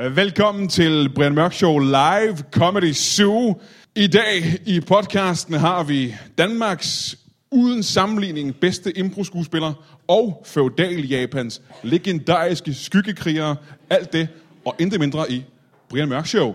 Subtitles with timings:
[0.00, 3.60] Øh, velkommen til Brian Mørk Show Live Comedy Zoo.
[3.96, 7.18] I dag i podcasten har vi Danmarks
[7.50, 9.72] uden sammenligning bedste improskuespiller
[10.08, 13.56] og feudal Japans legendariske skyggekrigere.
[13.90, 14.28] Alt det
[14.64, 15.44] og intet mindre i
[15.88, 16.54] Brian Mørk Show.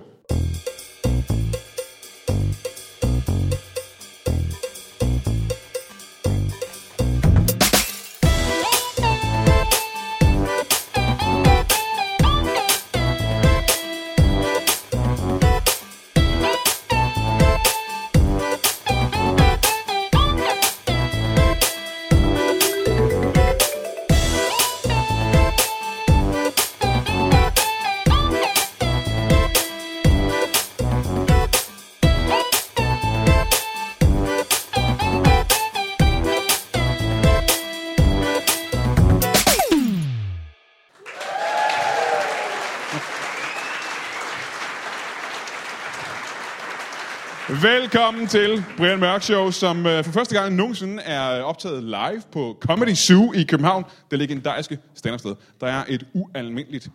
[47.94, 52.58] Velkommen til Brian Mørk Show, som øh, for første gang nogensinde er optaget live på
[52.62, 55.36] Comedy Zoo i København, det legendariske stand sted.
[55.62, 56.90] Der er et ualmindeligt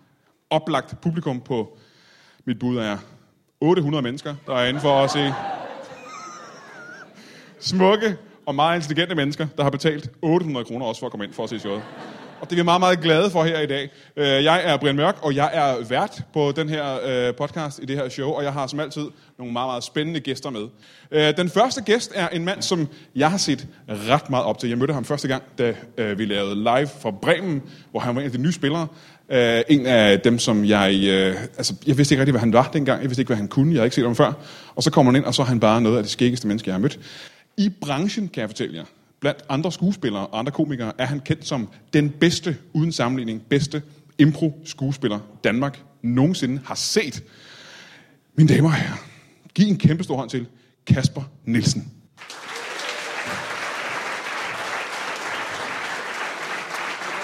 [0.50, 1.78] oplagt publikum på,
[2.45, 2.98] mit bud er
[3.61, 5.34] 800 mennesker, der er inde for at se
[7.61, 11.33] smukke og meget intelligente mennesker, der har betalt 800 kroner også for at komme ind
[11.33, 11.83] for at se showet.
[12.45, 13.91] Og det er vi meget, meget glade for her i dag.
[14.17, 17.87] Øh, jeg er Brian Mørk, og jeg er vært på den her øh, podcast i
[17.87, 19.03] det her show, og jeg har som altid
[19.39, 20.62] nogle meget, meget spændende gæster med.
[21.11, 24.69] Øh, den første gæst er en mand, som jeg har set ret meget op til.
[24.69, 25.75] Jeg mødte ham første gang, da
[26.17, 28.87] vi lavede live fra Bremen, hvor han var en af de nye spillere.
[29.69, 30.84] En af dem, som jeg...
[31.56, 33.00] Altså, jeg vidste ikke rigtig, hvad han var dengang.
[33.00, 33.72] Jeg vidste ikke, hvad han kunne.
[33.72, 34.33] Jeg har ikke set ham før.
[34.75, 36.69] Og så kommer han ind, og så er han bare noget af det skæggeste menneske,
[36.69, 36.98] jeg har mødt.
[37.56, 38.84] I branchen, kan jeg fortælle jer,
[39.25, 43.83] blandt andre skuespillere og andre komikere er han kendt som den bedste, uden sammenligning, bedste
[44.19, 47.22] impro-skuespiller Danmark nogensinde har set.
[48.36, 48.97] Mine damer og herrer,
[49.55, 50.47] giv en kæmpe stor hånd til
[50.86, 51.92] Kasper Nielsen.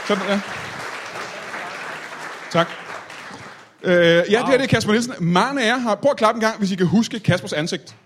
[0.08, 0.40] Sådan, ja.
[2.50, 2.68] Tak.
[3.82, 5.14] Øh, ja, det her det er Kasper Nielsen.
[5.20, 5.94] Mange af jer har...
[5.94, 7.96] Prøv at klappe en gang, hvis I kan huske Kaspers ansigt.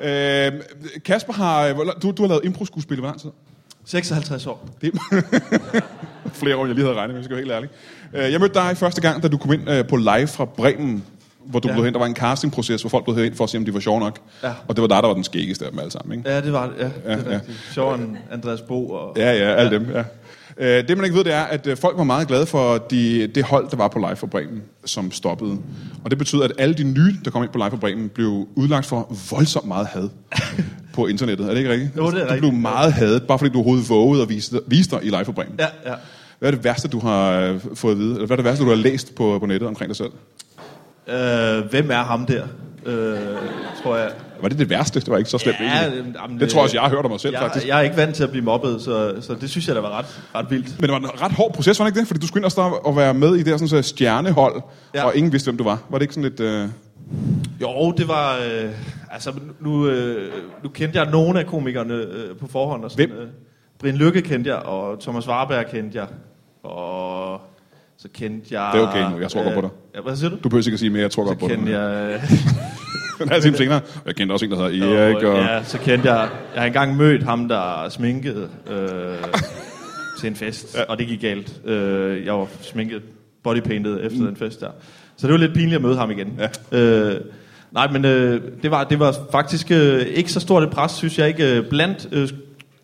[0.00, 0.52] Øh,
[1.04, 1.72] Kasper har...
[2.02, 3.30] Du, du har lavet impro-skuespil i hvor lang tid?
[3.84, 4.68] 56 år.
[4.80, 4.92] Det
[6.32, 7.74] flere år, jeg lige havde regnet med, hvis jeg skal være helt
[8.14, 8.26] ærlig.
[8.26, 11.04] Øh, jeg mødte dig første gang, da du kom ind øh, på live fra Bremen,
[11.44, 11.74] hvor du ja.
[11.74, 11.94] blev hen.
[11.94, 14.00] Der var en castingproces, hvor folk blev hen for at se, om de var sjove
[14.00, 14.18] nok.
[14.42, 14.52] Ja.
[14.68, 16.30] Og det var dig, der var den skæggeste af dem alle sammen, ikke?
[16.30, 16.74] Ja, det var det.
[16.78, 17.40] Ja, det ja, ja.
[17.72, 18.00] Sjovere
[18.32, 19.12] Andreas Bo og...
[19.16, 19.78] Ja, ja, alle ja.
[19.78, 20.04] dem, ja.
[20.56, 23.26] Øh, det man ikke ved, det er, at øh, folk var meget glade for de,
[23.26, 25.58] det hold, der var på Live for Bremen, som stoppede.
[26.04, 28.48] Og det betyder, at alle de nye, der kom ind på Live for Bremen, blev
[28.54, 30.08] udlagt for voldsomt meget had
[30.94, 31.46] på internettet.
[31.46, 31.96] Er det ikke rigtigt?
[31.96, 32.42] Jo, det er rigtigt.
[32.42, 35.24] Du blev meget hadet, bare fordi du overhovedet vågede at vise, vise dig i Live
[35.24, 35.54] for Bremen.
[35.58, 35.94] Ja, ja.
[36.38, 38.14] Hvad er det værste, du har øh, fået at vide?
[38.14, 40.10] Eller hvad er det værste, du har læst på, på nettet omkring dig selv?
[41.08, 42.46] Øh, hvem er ham der?
[42.86, 43.18] Øh,
[43.82, 44.10] tror jeg.
[44.42, 45.00] Var det det værste?
[45.00, 46.14] Det var ikke så slemt ja, egentlig.
[46.22, 47.66] Jamen, det tror jeg også, jeg har hørt om mig selv, jeg, faktisk.
[47.66, 49.98] Jeg er ikke vant til at blive mobbet, så, så det synes jeg, der var
[49.98, 50.80] ret, ret vildt.
[50.80, 52.06] Men det var en ret hård proces, var det ikke det?
[52.06, 54.62] Fordi du skulle ind og, og være med i det her sådan, så stjernehold,
[54.94, 55.04] ja.
[55.04, 55.78] og ingen vidste, hvem du var.
[55.88, 56.40] Var det ikke sådan lidt...
[56.40, 56.68] Øh...
[57.60, 58.36] Jo, det var...
[58.36, 58.70] Øh,
[59.10, 62.84] altså, nu, øh, nu kendte jeg nogle af komikerne øh, på forhånd.
[62.84, 63.18] Og sådan, hvem?
[63.18, 63.28] Øh,
[63.78, 66.06] Brian Lykke kendte jeg, og Thomas Warberg kendte jeg,
[66.62, 67.40] og
[68.04, 68.70] så kendte jeg...
[68.74, 69.70] Det er okay nu, jeg tror øh, godt på dig.
[69.94, 70.36] Ja, hvad siger du?
[70.44, 71.54] Du behøver ikke at sige mere, jeg tror så godt på dig.
[71.54, 72.20] Så kendte jeg...
[73.18, 73.80] Den her time senere.
[74.06, 75.16] Jeg kendte også en, der hedder Erik.
[75.16, 75.36] Og...
[75.36, 76.28] Ja, så kendte jeg...
[76.54, 79.16] Jeg har engang mødt ham, der sminkede øh,
[80.20, 80.82] til en fest, ja.
[80.82, 81.60] og det gik galt.
[81.64, 83.02] Øh, jeg var sminket
[83.44, 84.26] bodypainted efter mm.
[84.26, 84.70] den fest der.
[85.16, 86.40] Så det var lidt pinligt at møde ham igen.
[86.72, 86.78] Ja.
[86.78, 87.20] Øh,
[87.72, 91.18] nej, men øh, det, var, det var faktisk øh, ikke så stort et pres, synes
[91.18, 92.28] jeg ikke, øh, blandt øh,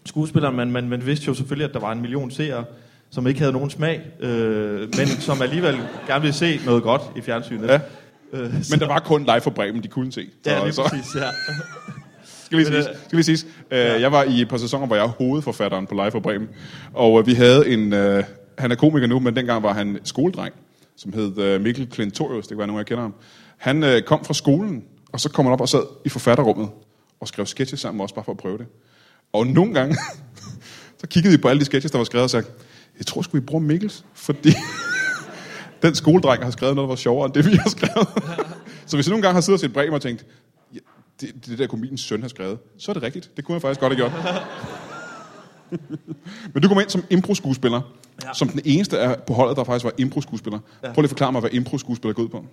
[0.07, 2.65] skuespillere, men man, man vidste jo selvfølgelig, at der var en million seere,
[3.11, 7.21] som ikke havde nogen smag, øh, men som alligevel gerne ville se noget godt i
[7.21, 7.69] fjernsynet.
[7.69, 7.81] Ja.
[8.33, 10.29] Øh, Men der var kun live for Bremen, de kunne se.
[10.45, 10.83] Så, ja, lige så.
[10.83, 11.29] præcis, ja.
[12.45, 13.47] skal vi sige, øh, skal vi sige.
[13.47, 14.01] Uh, ja.
[14.01, 16.49] Jeg var i et par sæsoner, hvor jeg er hovedforfatteren på Live for Bremen.
[16.95, 17.93] Og uh, vi havde en...
[17.93, 18.25] Uh,
[18.59, 20.55] han er komiker nu, men dengang var han skoledreng,
[20.97, 22.47] som hed uh, Mikkel Klintorius.
[22.47, 23.15] Det kan være nogen, jeg kender ham.
[23.57, 26.69] Han uh, kom fra skolen, og så kom han op og sad i forfatterrummet
[27.21, 28.67] og skrev sketches sammen med os, bare for at prøve det.
[29.33, 29.97] Og nogle gange,
[31.01, 32.47] så kiggede vi på alle de sketches, der var skrevet og sagde,
[33.01, 34.53] jeg tror sgu, vi bruger Mikkels, fordi
[35.83, 38.09] den skoledreng har skrevet noget, der var sjovere end det, vi har skrevet.
[38.87, 40.27] så hvis jeg nogle gange har siddet og set brev og tænkt,
[40.75, 40.79] ja,
[41.21, 43.31] det, det der kunne min søn har skrevet, så er det rigtigt.
[43.37, 44.25] Det kunne jeg faktisk godt have gjort.
[46.55, 47.81] Men du kom ind som impro-skuespiller,
[48.25, 48.29] ja.
[48.35, 50.59] som den eneste er på holdet, der faktisk var impro-skuespiller.
[50.83, 50.93] Ja.
[50.93, 52.45] Prøv lige at forklare mig, hvad impro-skuespiller går ud på.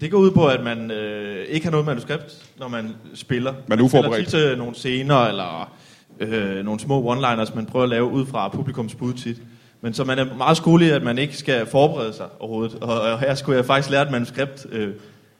[0.00, 3.54] Det går ud på, at man øh, ikke har noget manuskript, når man spiller.
[3.66, 4.20] Man er uforberedt.
[4.20, 5.72] Man spiller tit nogle scener, eller
[6.20, 9.36] øh, nogle små one-liners, man prøver at lave ud fra publikums bud tit.
[9.80, 12.78] Men så man er meget skolig, at man ikke skal forberede sig overhovedet.
[12.82, 14.66] Og, og her skulle jeg faktisk lære et manuskript.
[14.72, 14.88] Øh,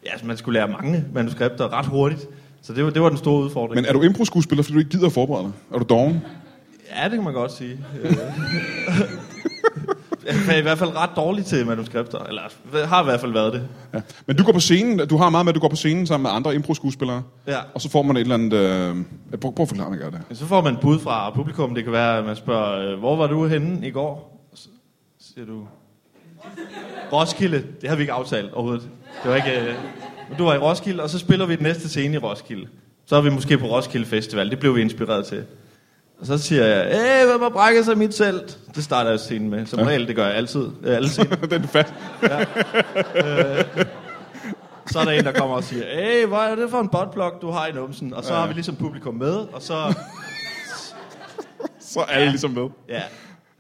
[0.05, 2.27] ja, altså, man skulle lære mange manuskripter ret hurtigt.
[2.63, 3.75] Så det var, det var den store udfordring.
[3.75, 5.53] Men er du impro-skuespiller, fordi du ikke gider at forberede dig?
[5.75, 6.23] Er du doven?
[6.97, 7.79] Ja, det kan man godt sige.
[10.29, 12.19] Jeg er i hvert fald ret dårlig til manuskripter.
[12.19, 12.43] Eller
[12.85, 13.63] har i hvert fald været det.
[13.95, 14.01] Ja.
[14.27, 16.23] Men du går på scenen, du har meget med, at du går på scenen sammen
[16.23, 17.23] med andre impro-skuespillere.
[17.47, 17.59] Ja.
[17.75, 18.53] Og så får man et eller andet...
[18.53, 18.97] Øh,
[19.41, 20.21] prøv, prøv at forklare mig, gør det.
[20.33, 21.75] Så får man et bud fra publikum.
[21.75, 24.45] Det kan være, at man spørger, øh, hvor var du henne i går?
[24.55, 24.69] Så
[25.21, 25.67] siger du...
[27.13, 27.65] Roskilde.
[27.81, 28.89] Det har vi ikke aftalt overhovedet.
[29.23, 29.61] Det var ikke...
[29.61, 29.75] Øh,
[30.39, 32.69] du var i Roskilde, og så spiller vi den næste scene i Roskilde.
[33.07, 34.51] Så er vi måske på Roskilde Festival.
[34.51, 35.45] Det blev vi inspireret til.
[36.21, 36.87] Og så siger jeg,
[37.23, 38.59] Æh, hvem har brækket sig i mit telt?
[38.75, 39.67] Det starter jeg scenen med.
[39.67, 39.85] Som ja.
[39.87, 40.69] regel, det gør jeg altid.
[40.85, 41.09] Øh, alle.
[41.51, 41.95] Den er fat.
[42.23, 42.41] Ja.
[42.41, 43.65] Øh,
[44.87, 47.33] så er der en, der kommer og siger, Æh, hvad er det for en botplug,
[47.43, 48.15] du har i numsen?
[48.15, 48.41] Og så Ja.
[48.41, 49.95] har vi ligesom publikum med, og så...
[51.81, 52.69] Så er alle ligesom med.
[52.89, 53.03] Ja,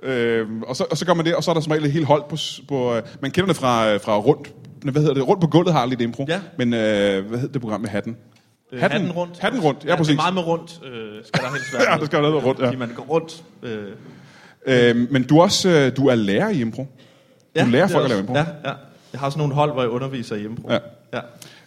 [0.02, 1.92] Øhm, og, så, og så gør man det, og så er der som regel et
[1.92, 2.36] helt hold på...
[2.68, 4.52] på øh, man kender det fra, øh, fra rundt...
[4.82, 5.28] Hvad hedder det?
[5.28, 6.26] Rundt på gulvet har lidt impro.
[6.28, 6.40] Ja.
[6.58, 8.16] Men øh, hvad hedder det program med hatten?
[8.72, 9.38] Øh, hatten rundt.
[9.38, 10.08] Hatten rundt, ja, ja præcis.
[10.10, 11.92] det er meget med rundt, øh, skal der helst være.
[11.92, 12.66] Ja, der skal være noget med rundt, ja.
[12.66, 13.44] Fordi man går rundt.
[13.62, 13.84] Øh,
[14.66, 16.86] Øhm, men du også øh, du er lærer i impro.
[17.56, 18.34] ja, lærer det er folk at også- lave impro?
[18.34, 18.74] Ja, ja.
[19.12, 20.70] Jeg har sådan nogle hold, hvor jeg underviser i impro.
[20.72, 20.78] Ja.
[21.12, 21.20] ja.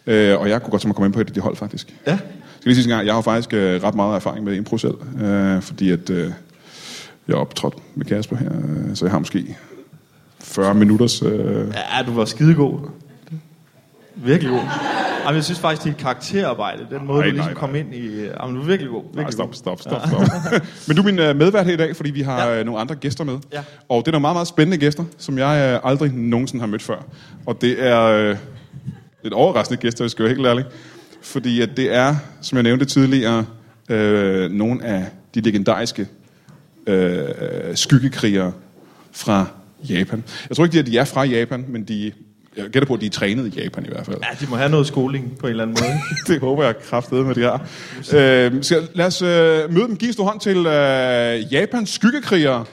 [0.06, 1.56] Øh, og jeg kunne godt tænke mig at komme ind på et af de hold,
[1.56, 1.94] faktisk.
[2.06, 2.10] Ja.
[2.10, 2.18] Jeg
[2.60, 4.94] skal lige sige en gang, jeg har faktisk øh, ret meget erfaring med impro selv,
[5.22, 6.32] øh, fordi at øh,
[7.28, 9.56] jeg er optrådt med Kasper her, øh, så jeg har måske
[10.40, 11.22] 40 minutters...
[11.22, 12.80] Øh, Ja, du var skidegod.
[14.16, 14.60] Virkelig god.
[15.24, 17.78] Jamen, jeg synes faktisk, dit karakterarbejde, den måde, Nej, du ligesom nej, kom nej.
[17.78, 18.20] ind i...
[18.40, 19.02] Jamen, du er virkelig god.
[19.04, 20.20] Virkelig Nej, stop, stop, stop, stop.
[20.88, 22.58] Men du er min øh, medvært her i dag, fordi vi har Ja.
[22.58, 23.38] øh, nogle andre gæster med.
[23.52, 23.62] Ja.
[23.88, 26.82] Og det er nogle meget, meget spændende gæster, som jeg øh, aldrig nogensinde har mødt
[26.82, 27.06] før.
[27.46, 28.36] Og det er
[29.22, 30.64] lidt overraskende gæster, hvis jeg skal være helt ærlig.
[31.22, 33.44] Fordi at det er, som jeg nævnte tidligere,
[33.88, 35.04] øh, nogle af
[35.34, 36.06] de legendariske
[36.86, 37.24] øh,
[37.74, 38.52] skyggekrigere
[39.12, 39.46] fra
[39.88, 40.24] Japan.
[40.48, 42.12] Jeg tror ikke, at de er fra Japan, men de,
[42.56, 44.18] jeg gætter på, at de er trænet i Japan i hvert fald.
[44.22, 45.92] Ja, de må have noget skoling på en eller anden måde.
[46.34, 47.66] det håber jeg kraftedeme med, de har.
[48.14, 49.28] Øh, skal, lad os øh,
[49.74, 49.96] møde dem.
[49.96, 52.64] Giv en stor hånd til øh, Japans skyggekrigere.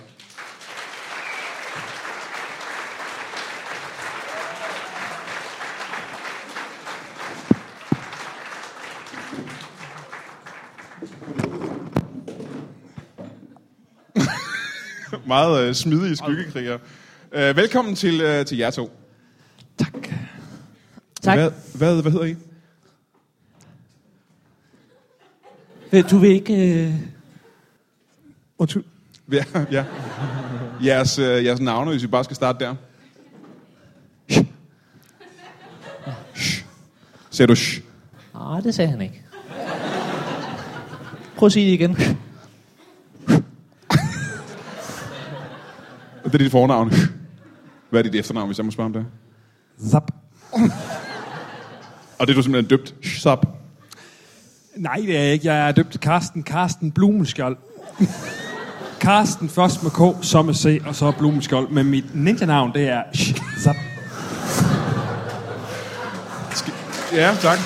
[15.28, 16.80] Meget øh, smidige skyggekrigere.
[17.32, 18.99] Øh, velkommen til, øh, til jer to.
[19.80, 19.94] Tak.
[21.24, 22.36] Hvad, hvad, hvad hedder I?
[25.92, 26.84] Ved- Du vil ikke...
[26.88, 26.94] Øh...
[28.58, 28.84] Undskyld.
[29.31, 29.86] Ja, ja.
[30.86, 32.76] Jeres, øh, jeres navne, hvis vi bare skal starte der.
[37.30, 37.82] Ser du sh?
[38.34, 39.22] Nej, det sagde han ikke.
[41.38, 41.96] Prøv at sige det igen.
[46.24, 46.92] Det er dit fornavn.
[47.90, 49.06] Hvad er dit efternavn, hvis jeg må spørge om det?
[49.88, 50.12] Zap.
[52.20, 53.46] Og det er du simpelthen døbt Sap.
[54.76, 55.54] Nej, det er jeg ikke.
[55.54, 56.44] Jeg er døbt Karsten.
[56.44, 57.58] Karsten Blumeskjold.
[59.02, 61.70] Karsten først med K, så med C, og så Blumeskjold.
[61.70, 63.04] Men mit ninja-navn, det er
[63.64, 63.76] Zap.
[67.14, 67.60] Ja, tak.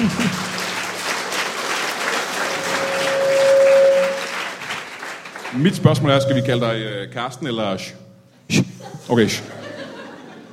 [5.55, 7.77] Mit spørgsmål er, skal vi kalde dig øh, Karsten eller?
[9.09, 9.29] Okay.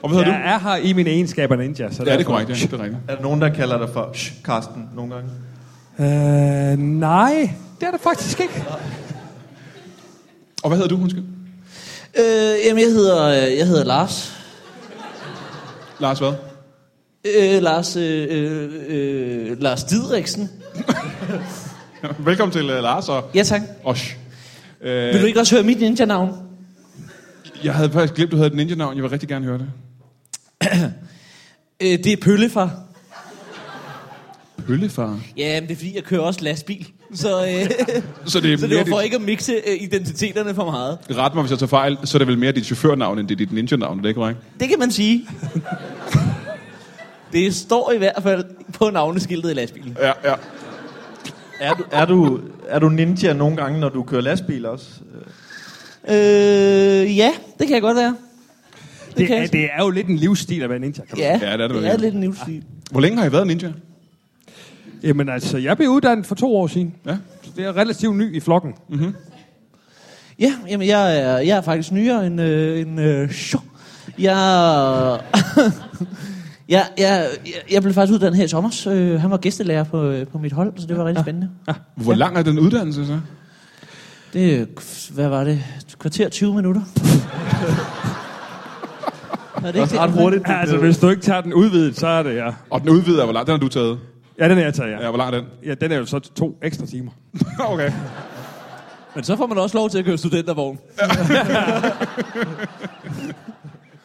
[0.02, 0.38] Og hvad hedder du?
[0.38, 1.74] Jeg er her i mine egenskaber ninja.
[1.76, 2.54] Så Ja, det er derfor- korrekt, ja.
[2.54, 3.00] Det er rigtigt.
[3.08, 5.30] er der nogen, der kalder dig for Shh, Karsten nogle gange?
[6.72, 8.64] Øh, nej, det er det faktisk ikke.
[10.62, 11.22] Og hvad hedder du, undskyld?
[12.18, 14.36] Øh, jamen, jeg hedder, øh, jeg hedder Lars.
[16.00, 16.32] Lars hvad?
[17.24, 20.50] Øh, Lars, øh, øh, øh, Lars Didriksen.
[22.18, 23.60] Velkommen til uh, Lars og Ja, tak.
[23.84, 24.16] Osh.
[24.82, 26.34] Vil du ikke også høre mit ninja-navn?
[27.64, 28.94] Jeg havde faktisk glemt, du havde et ninja-navn.
[28.94, 29.66] Jeg vil rigtig gerne høre det.
[31.82, 32.70] Øh, det er Pøllefar.
[34.66, 35.18] Pøllefar.
[35.36, 36.88] Ja, men det er fordi, jeg kører også lastbil.
[37.14, 37.46] Så, øh,
[38.26, 40.98] Så det er så det var for dit, ikke at mixe øh, identiteterne for meget.
[41.10, 43.34] ret mig, hvis jeg tager fejl, så er det vel mere dit chaufførnavn, end det
[43.34, 44.38] er dit ninja-navn, er det ikke korrekt?
[44.60, 45.28] Det kan man sige.
[47.32, 49.96] det står i hvert fald på navneskiltet i lastbilen.
[50.00, 50.34] Ja, ja.
[51.60, 54.86] Er du, er, du, er du ninja nogle gange, når du kører lastbil også?
[56.08, 58.16] Øh, ja, det kan jeg godt være.
[59.10, 61.02] Det, Det kan er, det er jo lidt en livsstil at være ninja.
[61.08, 61.92] Kan Ja, Ja, det er det vel, det ja.
[61.92, 62.62] er lidt en livsstil.
[62.90, 63.72] Hvor længe har I været ninja?
[65.02, 66.94] Jamen altså, jeg blev uddannet for to år siden.
[67.06, 67.16] Ja.
[67.42, 68.74] Så det er relativt ny i flokken.
[70.40, 73.60] Ja, jamen jeg er, jeg er faktisk nyere end, øh, end øh, Shaw.
[74.18, 75.18] Jeg, jeg,
[76.68, 77.28] jeg, jeg,
[77.70, 78.84] jeg blev faktisk uddannet her i sommer.
[78.90, 81.48] Øh, han var gæstelærer på, øh, på mit hold, så det var rigtig spændende.
[81.94, 83.20] Hvor lang er den uddannelse så?
[84.32, 84.68] Det,
[85.14, 85.52] hvad var det?
[85.52, 86.80] Et kvarter 20 minutter.
[89.64, 90.48] Er det ikke Ret hurtigt.
[90.48, 92.50] Ja, altså, hvis du ikke tager den udvidet, så er det, ja.
[92.70, 93.98] Og den udvider, hvor langt den har du taget?
[94.38, 95.08] Ja, den er jeg taget, Ja, ja.
[95.08, 95.48] hvor lang er den?
[95.66, 97.10] Ja, den er jo så to ekstra timer.
[97.72, 97.92] okay.
[99.14, 100.78] Men så får man også lov til at køre studentervogn.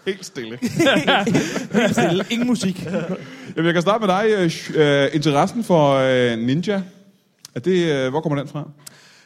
[0.06, 0.58] Helt stille.
[1.74, 2.24] Helt stille.
[2.30, 2.86] Ingen musik.
[2.86, 4.26] Jamen, jeg kan starte med dig.
[4.76, 6.82] Øh, øh, interessen for øh, ninja.
[7.56, 8.70] Er det, øh, hvor kommer den fra?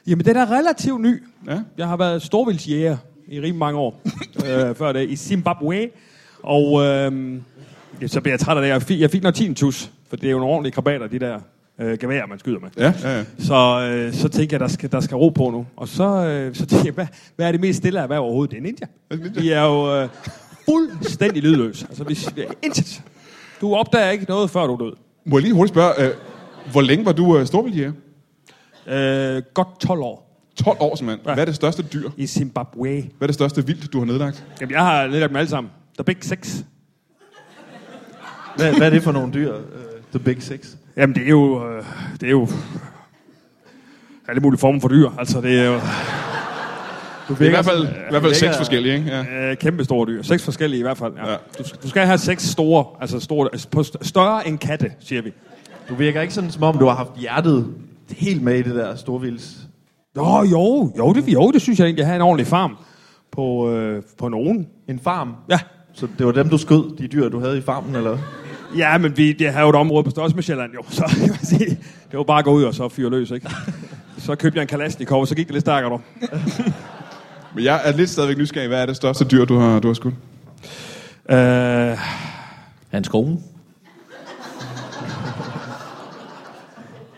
[0.07, 1.24] Jamen, den er relativt ny.
[1.48, 1.59] Ja.
[1.77, 4.01] Jeg har været storvildsjæger i rimelig mange år.
[4.45, 5.89] øh, før det, i Zimbabwe.
[6.43, 7.34] Og øh,
[8.01, 8.69] ja, så blev jeg træt af det.
[8.69, 11.39] Jeg fik, jeg fik noget tinnitus, for det er jo nogle ordentlige krabater, de der
[11.79, 12.69] øh, geværer, man skyder med.
[12.77, 13.24] Ja, ja, ja.
[13.39, 15.65] Så, øh, så tænkte jeg, der skal, der skal ro på nu.
[15.75, 18.51] Og så, øh, så tænkte jeg, hvad, hvad er det mest stille erhverv overhovedet?
[18.51, 19.39] Det er ninja.
[19.41, 20.10] Vi er jo øh,
[20.65, 21.86] fuldstændig lydløse.
[21.89, 23.01] Altså, vi vi er intet.
[23.62, 24.93] Du opdager ikke noget, før du er død.
[25.25, 26.13] Må jeg lige hurtigt spørge, øh,
[26.72, 27.91] hvor længe var du øh, storvildjæger?
[28.88, 30.29] Øh, godt 12 år
[30.63, 31.27] 12 år simpelthen.
[31.27, 31.34] Ja.
[31.34, 32.10] Hvad er det største dyr?
[32.17, 33.01] i Zimbabwe.
[33.17, 34.46] Hvad er det største vildt, du har nedlagt?
[34.62, 35.72] Jamen, jeg har nedlagt dem alle sammen.
[36.00, 36.63] The Big Six.
[38.56, 39.53] Hvad, hvad er det for nogle dyr?
[39.56, 39.62] Uh,
[40.13, 40.75] the Big Six?
[40.98, 41.70] Jamen, det er jo...
[41.72, 41.84] Øh,
[42.22, 42.48] det er jo...
[44.27, 45.10] Alle mulige former for dyr.
[45.20, 45.74] Altså, det er jo
[47.29, 49.08] Du Det er i hvert fald, i hvert fald virker- seks forskellige, ikke?
[49.10, 49.50] Ja.
[49.51, 50.22] øh, kæmpe store dyr.
[50.24, 51.13] Seks forskellige i hvert fald.
[51.13, 51.32] Ja.
[51.32, 51.38] Ja.
[51.58, 55.34] Du, du skal have seks store, altså store, på større end katte, siger vi.
[55.89, 57.74] Du virker ikke sådan, som om du har haft hjertet
[58.12, 59.58] helt med i det der storvilds.
[60.18, 62.77] Jo, jo, jo, det, jo, det synes jeg egentlig, at have en ordentlig farm
[63.32, 64.68] på, øh, på nogen.
[64.88, 65.36] En farm.
[65.50, 65.60] Ja.
[66.00, 68.20] Så det var dem, du skød, de dyr, du havde i farmen, eller hvad?
[68.77, 70.82] Ja, men vi det har jo et område på størrelse med Sjælland, jo.
[70.89, 71.70] Så kan man sige,
[72.12, 73.50] det var bare at gå ud og så fyre løs, ikke?
[74.18, 76.01] Så købte jeg en Kalashnikov, og så gik det lidt stærkere, dog.
[77.56, 78.68] Men jeg er lidt stadigvæk nysgerrig.
[78.68, 80.13] Hvad er det største dyr, du har, du har skudt?
[81.29, 81.98] Øh,
[82.89, 83.38] Hans kone.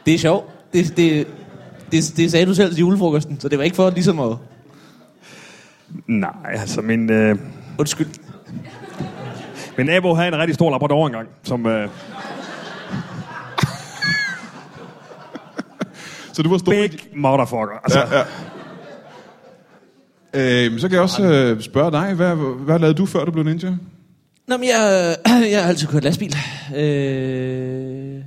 [0.05, 0.45] Det er sjovt.
[0.73, 1.27] Det, det,
[1.91, 4.37] det, det sagde du selv til julefrokosten, så det var ikke for ligesom at...
[6.07, 7.37] nej, altså min, øh,
[7.79, 8.07] Undskyld.
[9.81, 11.65] Min nabo havde en rigtig stor labrador engang, som...
[11.65, 11.89] Øh,
[16.33, 16.71] Så du var stor...
[16.71, 17.79] big motherfucker.
[17.83, 18.17] Altså, Ja,
[20.33, 20.65] ja.
[20.67, 22.35] Øh, så kan jeg også øh, spørge dig, hvad,
[22.65, 23.69] hvad lavede du, før du blev ninja?
[24.47, 25.15] Nå, men jeg,
[25.51, 26.35] jeg har altid kørt lastbil.
[26.75, 28.23] Øh,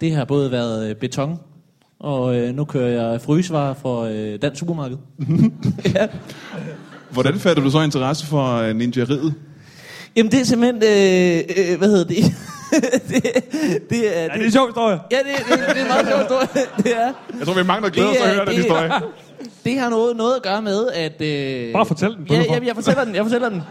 [0.00, 1.38] det har både været øh, beton,
[2.00, 4.96] og øh, nu kører jeg frysevarer for øh, Dansk Supermarked.
[5.94, 6.06] ja.
[7.10, 9.34] Hvordan fattede du så interesse for øh, ninjariet?
[10.16, 10.82] Jamen, det er simpelthen...
[10.82, 12.16] Øh, øh, hvad hedder det?
[13.08, 13.24] det,
[13.90, 14.22] det er...
[14.22, 15.00] ja, det er en sjov historie.
[15.10, 16.48] Ja, det, det, det er en meget sjov historie.
[16.84, 17.12] Det er.
[17.38, 18.90] Jeg tror, vi er mange, der glæder os at høre den historie.
[19.64, 21.22] Det har noget, noget at gøre med, at...
[21.22, 23.62] Øh, Bare fortæl den, Ja, ja, jeg fortæller den, jeg fortæller den.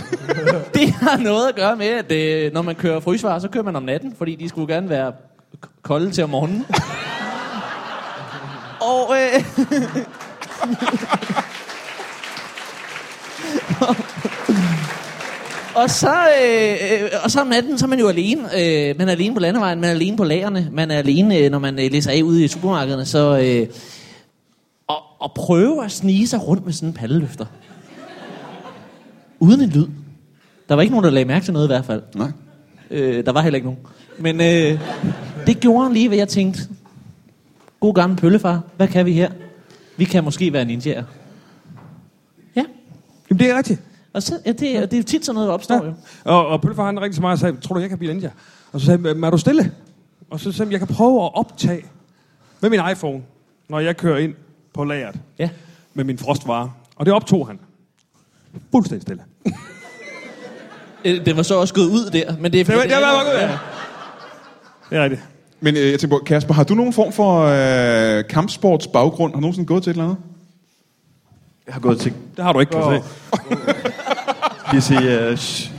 [0.74, 3.76] det har noget at gøre med, at øh, når man kører frysvarer, så kører man
[3.76, 5.12] om natten, fordi de skulle gerne være
[5.82, 6.66] kolde til om morgenen.
[8.80, 9.16] Og...
[9.16, 9.44] Øh,
[15.74, 18.42] Og så, øh, øh, og så om natten, så er man jo alene.
[18.42, 21.50] Øh, man er alene på landevejen, man er alene på lagerne, man er alene, øh,
[21.50, 23.04] når man øh, læser af ude i supermarkederne.
[23.04, 23.66] Så øh,
[24.86, 27.46] og, og prøve at snige sig rundt med sådan en paddeløfter.
[29.40, 29.86] Uden en lyd.
[30.68, 32.02] Der var ikke nogen, der lagde mærke til noget i hvert fald.
[32.14, 32.30] Nej.
[32.90, 33.80] Øh, der var heller ikke nogen.
[34.18, 34.80] Men øh,
[35.46, 36.60] det gjorde han lige, hvad jeg tænkte.
[37.80, 39.30] God gammel pøllefar, hvad kan vi her?
[39.96, 41.04] Vi kan måske være ninjaer.
[42.56, 42.64] Ja,
[43.30, 43.80] Jamen, det er rigtigt.
[44.14, 45.84] Og så, ja, det, er- det er jo tit sådan noget, der opstår ja.
[45.84, 45.92] jo.
[46.24, 48.30] Og, og Pølfar han ringte til mig og sagde, tror du, jeg kan blive ninja?
[48.72, 49.72] Og så sagde han, er du stille?
[50.30, 51.84] Og så sagde han, jeg kan prøve at optage
[52.60, 53.22] med min iPhone,
[53.68, 54.34] når jeg kører ind
[54.74, 55.48] på lageret Ja.
[55.94, 56.68] med min frostvarer.
[56.96, 57.58] Og det optog han.
[58.72, 59.22] Fuldstændig stille.
[61.04, 62.64] Øh, Det var så også gået ud der, men det er...
[62.64, 63.58] Det var- det var gået ud, ja.
[64.90, 65.22] Det er rigtigt.
[65.60, 67.40] Men øh, jeg tænker på, Kasper, har du nogen form for
[68.18, 69.32] øh, kampsports baggrund?
[69.32, 70.18] Har du nogensinde gået til et eller andet?
[71.66, 72.12] Jeg har gået til...
[72.36, 73.02] Det har du ikke, kan jeg Åh.
[73.02, 74.74] se.
[74.74, 75.72] Vi sige, uh, sh,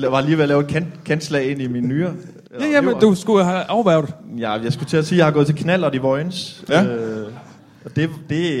[0.00, 2.12] jeg var lige ved at lave et kant, kantslag ind i mine nyrer.
[2.60, 4.14] Ja, jamen, du skulle have afværget.
[4.38, 6.64] Ja, jeg skulle til at sige, at jeg har gået til knald i Vojens.
[6.68, 6.84] Ja.
[6.84, 7.26] Øh,
[7.84, 8.60] og det, det,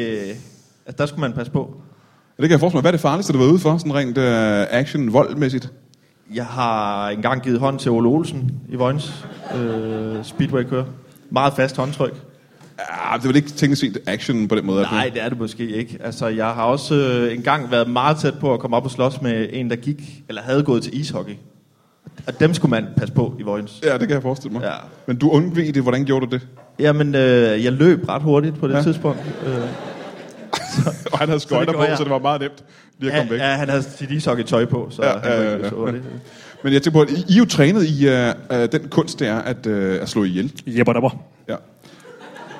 [0.86, 1.74] altså, der skulle man passe på.
[2.38, 2.82] Ja, det kan jeg forestille mig.
[2.82, 3.78] Hvad er det farligste, du har været ude for?
[3.78, 5.72] Sådan rent øh, action-voldmæssigt?
[6.34, 9.24] Jeg har engang givet hånd til Ole Olsen i Vojens.
[9.56, 10.84] Øh, speedway kører.
[11.30, 12.14] Meget fast håndtryk.
[13.10, 14.80] Ja, det er vel ikke teknisk set action på den måde.
[14.82, 14.90] det?
[14.92, 15.98] Nej, det er det måske ikke.
[16.04, 19.22] Altså, jeg har også øh, engang været meget tæt på at komme op og slås
[19.22, 21.32] med en, der gik, eller havde gået til ishockey.
[22.26, 23.80] Og dem skulle man passe på i Vojens.
[23.84, 24.62] Ja, det kan jeg forestille mig.
[24.62, 24.72] Ja.
[25.06, 25.82] Men du undvig det.
[25.82, 26.46] Hvordan gjorde du det?
[26.78, 28.82] Jamen, øh, jeg løb ret hurtigt på det Ja.
[28.82, 29.20] tidspunkt.
[29.46, 29.54] Øh,
[31.12, 31.96] Og han havde skøjter på, jeg.
[31.96, 32.52] så det var meget nemt
[32.98, 33.40] lige at ja, komme væk.
[33.40, 35.68] ja, han havde sit ishockey-tøj på, så Ja, han ja, var ja, ja.
[35.68, 36.04] så hurtigt.
[36.64, 38.12] Men jeg tænker på, at I, I er jo trænet i uh,
[38.58, 40.52] uh, den kunst, det er at, uh, at slå ihjel.
[40.66, 41.10] Jebber dabber.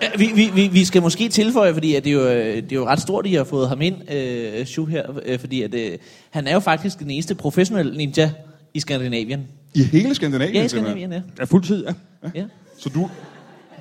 [0.03, 0.07] Ja.
[0.07, 2.73] Ja, Vi, vi, vi, vi skal måske tilføje, fordi at det, er jo, øh, det
[2.73, 5.63] er jo ret stort, at I har fået ham ind, øh, Shu her, øh, fordi
[5.63, 5.99] at, øh,
[6.31, 8.31] han er jo faktisk den eneste professionelle ninja
[8.75, 9.47] i Skandinavien.
[9.75, 10.55] I hele Skandinavien?
[10.57, 10.69] Ja, i.
[10.69, 11.21] Skandinavien, ja.
[11.39, 11.93] Ja, fuldtid, ja.
[12.35, 12.45] ja.
[12.79, 13.11] Så du,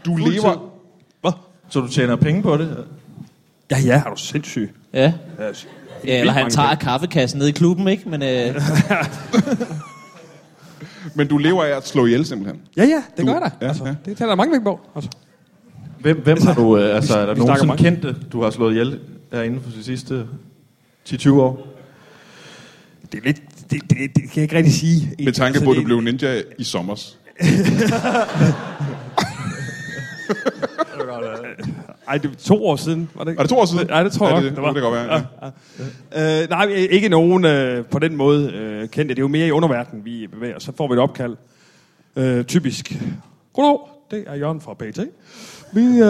[0.06, 0.72] du lever...
[1.22, 1.32] Hvad?
[1.70, 2.78] Så du tjener penge på det?
[3.72, 4.72] Ja, ja, er du sindssyg.
[4.94, 5.14] ja.
[5.40, 5.46] Ja,
[6.08, 6.82] Ja, eller han tager penge.
[6.84, 8.10] kaffekassen ned i klubben, ikke?
[8.10, 8.56] Men øh,
[11.16, 12.62] Men du lever af at slå ihjel, simpelthen.
[12.78, 13.50] Ja, ja, det Du- gør der.
[13.62, 13.96] ja, altså, ja.
[14.06, 14.80] Det tager der mange penge på.
[14.96, 15.10] Altså.
[16.00, 17.84] Hvem, hvem har du, øh, altså, er der nogen sådan mange.
[17.84, 19.00] kendte, du har slået ihjel
[19.34, 20.26] her inden for de sidste
[21.10, 21.68] 10-20 år?
[23.12, 23.42] Det er lidt...
[23.72, 25.16] Det, det, det, kan jeg ikke rigtig sige.
[25.24, 27.18] Med tanke Altså, på, at du det- blev ninja i sommers.
[32.08, 33.40] Ej, det er to år siden, var det ikke?
[33.40, 33.88] Er det to år siden?
[33.88, 34.74] Nej, det tror jeg ja, nok, det, det var.
[34.74, 35.26] Det kan godt være,
[36.14, 36.44] ja.
[36.44, 39.16] Øh, nej, ikke nogen øh, på den måde øh, kendte.
[39.16, 40.64] Det er jo mere i underverdenen, vi bevæger os.
[40.64, 41.36] Så får vi et opkald.
[42.16, 42.94] Øh, typisk.
[43.54, 43.80] Goddag,
[44.12, 45.00] det er Jørgen fra PET.
[45.74, 46.06] Vi øh,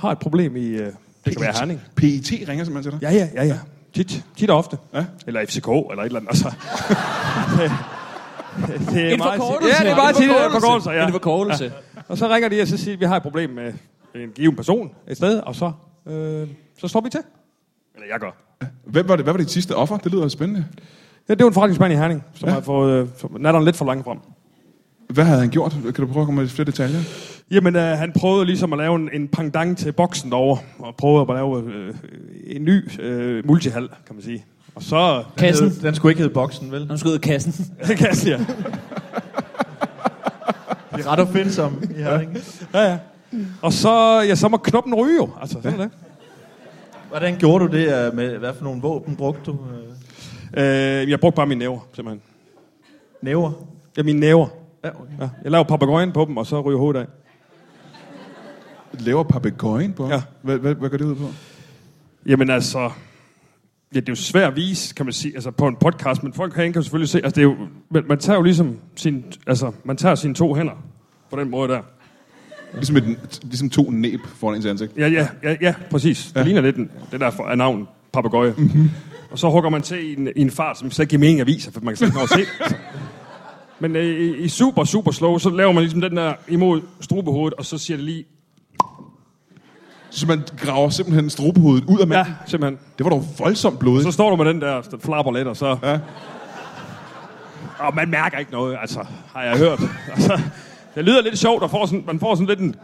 [0.00, 0.66] har et problem i...
[0.66, 0.86] Øh,
[1.24, 1.80] det kan være Herning.
[1.96, 3.02] PET ringer simpelthen til dig?
[3.02, 3.58] Ja, ja, ja, ja.
[3.94, 4.78] Tit, tit og ofte.
[4.94, 5.04] Ja.
[5.26, 6.28] Eller FCK, eller et eller andet.
[6.28, 6.52] Altså.
[7.56, 7.70] det,
[8.94, 9.74] det er en forkortelse.
[9.78, 10.90] Ja, det er meget tit en forkortelse.
[10.90, 11.06] Ja.
[11.06, 11.64] En forkortelse.
[11.64, 12.00] Ja.
[12.08, 13.72] Og så ringer de og så siger, at vi har et problem med
[14.14, 15.72] en given person et sted, og så,
[16.08, 16.48] øh,
[16.78, 17.20] så står vi til.
[17.94, 18.30] Eller jeg gør.
[18.84, 19.96] Hvem var det, hvad var dit sidste offer?
[19.96, 20.64] Det lyder spændende.
[21.28, 22.54] Ja, det var en forretningsmand i Herning, som Ja.
[22.54, 24.18] har fået øh, natteren lidt for langt frem.
[25.08, 25.72] Hvad havde han gjort?
[25.82, 26.98] Kan du prøve at komme med flere detaljer?
[27.50, 31.26] Jamen, øh, han prøvede ligesom at lave en, en pendant til boksen derovre, og prøvede
[31.28, 31.94] at lave øh,
[32.46, 34.44] en ny øh, multihal, kan man sige.
[34.74, 35.24] Og så...
[35.36, 35.70] Kassen.
[35.70, 36.86] Den, den skulle ikke hedde boksen, vel?
[36.88, 37.52] Han skal ud af kassen.
[37.86, 38.38] Det kan jeg sige.
[40.96, 42.36] De er ret opfindsomme i Herning.
[42.74, 42.98] Ja, ja.
[43.62, 45.28] Og så, ja, så må knoppen ryge jo.
[45.40, 45.90] Altså, sådan er det.
[47.08, 48.06] Hvordan gjorde du det?
[48.06, 49.52] øh, Med, hvad for nogle våben brugte du?
[49.52, 49.88] Øh,
[50.56, 52.20] Øh, jeg brugte bare mine næver, simpelthen.
[53.22, 53.52] Næver?
[53.96, 54.46] Ja, mine næver.
[54.84, 55.12] Ja, okay.
[55.20, 55.28] Ja.
[55.44, 57.06] Jeg laver papagøjen på dem, og så ryger hovedet af.
[58.92, 60.08] Laver papegøjen på?
[60.08, 60.22] Ja.
[60.42, 61.28] Hvad, hvad, hvad går det ud på?
[62.26, 62.90] Jamen altså...
[63.94, 66.32] Ja, det er jo svært at vise, kan man sige, altså på en podcast, men
[66.32, 67.56] folk herinde kan selvfølgelig se, altså det er jo,
[67.90, 70.72] man, man tager jo ligesom sin, altså man tager sine to hænder
[71.30, 71.80] på den måde der.
[72.74, 74.92] Ligesom, et, ligesom to næb foran ens ansigt.
[74.96, 76.32] Ja, ja, ja, ja præcis.
[76.34, 76.38] Ja.
[76.38, 78.54] Det ligner lidt den, det der er navn, papagøje.
[78.58, 78.90] Mm-hmm.
[79.30, 81.40] Og så hugger man til i en, i en fart, som slet ikke giver mening
[81.40, 82.40] at vise, for man kan slet ikke nå at se.
[83.80, 87.58] Men øh, i, i super, super slow, så laver man ligesom den der imod strubehovedet,
[87.58, 88.24] og så siger det lige,
[90.10, 92.34] Så man graver simpelthen strubehovedet ud af ja, manden.
[92.46, 92.78] simpelthen.
[92.98, 94.02] Det var dog voldsomt blodigt.
[94.04, 95.76] Så står du med den der, der flapper lidt, og så...
[95.82, 95.98] Ja.
[97.78, 99.80] Og man mærker ikke noget, altså, har jeg hørt.
[100.14, 100.40] Altså,
[100.94, 102.74] det lyder lidt sjovt, og får sådan, man får sådan lidt en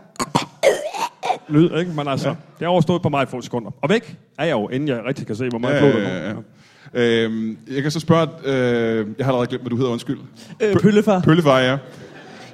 [1.48, 1.92] lyd, ikke?
[1.92, 2.35] Men altså, ja.
[2.59, 3.70] det er overstået på meget få sekunder.
[3.83, 6.09] Og væk er jeg jo, inden jeg rigtig kan se, hvor meget Ja, blod der
[6.09, 6.35] ja, ja, ja.
[6.94, 10.18] Øhm, jeg kan så spørge, øh, jeg har allerede glemt, hvad du hedder, undskyld.
[10.61, 11.20] Øh, Pøllefar.
[11.20, 11.76] Pøllefar, ja.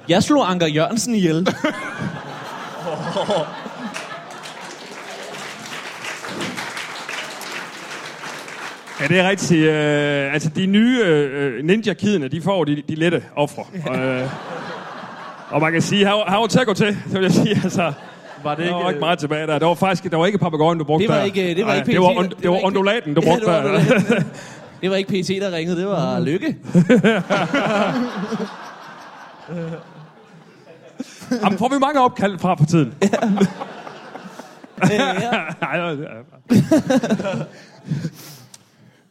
[0.09, 1.47] Jeg slog Anker Jørgensen ihjel.
[9.01, 9.69] Ja, det er rigtigt.
[9.69, 13.63] Øh, altså, de nye øh, ninja-kidene, de får de, de lette ofre.
[13.95, 14.29] øh,
[15.49, 17.61] og man kan sige, her, her var til at gå til, det vil jeg sige.
[17.63, 17.93] Altså,
[18.43, 18.89] Var det der var ikke...
[18.89, 19.59] ikke meget tilbage der.
[19.59, 21.23] Det var faktisk, der var ikke papagøjen, du brugte Det var der.
[21.25, 23.13] ikke, det var Nej, ikke det var, PT, on, det det var var ikke- ondulaten,
[23.13, 24.23] du Ja, brugte det var der.
[24.81, 26.47] Det var ikke PT, der ringede, det var Lykke.
[31.43, 32.93] Jamen, får vi mange opkald fra for tiden.
[34.83, 34.89] Øh,
[35.21, 35.31] ja.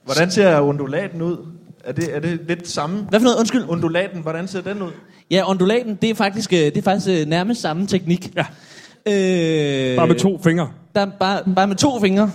[0.04, 1.36] Hvordan ser undulaten ud?
[1.84, 3.02] Er det, er det lidt samme?
[3.08, 3.38] Hvad for noget?
[3.38, 3.64] Undskyld.
[3.68, 4.90] Undulaten, hvordan ser den ud?
[5.30, 8.32] Ja, undulaten, det er faktisk, øh, det er faktisk øh, nærmest samme teknik.
[8.36, 8.44] Ja.
[9.06, 10.68] Øh, Bare med to fingre.
[10.94, 12.30] Der, er bare, bare med to fingre.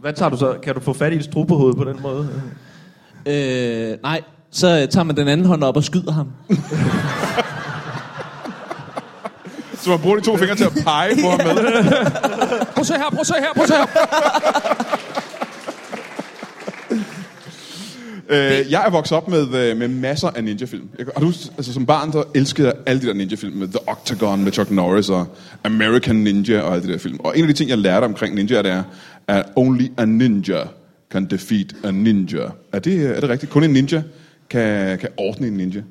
[0.00, 0.54] Hvad tager du så?
[0.62, 2.28] Kan du få fat i et strubehoved på den måde?
[3.26, 6.32] Øh, nej, så tager man den anden hånd op og skyder ham.
[9.78, 11.54] Så man bruger de to fingre til at pege på ham med.
[12.74, 14.95] Prøv at se her, prøv at se her, prøv at se her.
[18.36, 20.88] Øh, jeg er vokset op med, øh, med masser af ninjafilm.
[20.98, 23.88] Jeg, og du, altså, som barn så elskede jeg alle de der ninja-film med The
[23.88, 25.26] Octagon med Chuck Norris og
[25.64, 27.18] American Ninja og alle de der film.
[27.18, 28.82] Og en af de ting, jeg lærte omkring ninja, det er,
[29.28, 30.58] at only a ninja
[31.10, 32.44] can defeat a ninja.
[32.72, 33.52] Er det, er det rigtigt?
[33.52, 34.02] Kun en ninja
[34.50, 35.82] kan, kan ordne en ninja?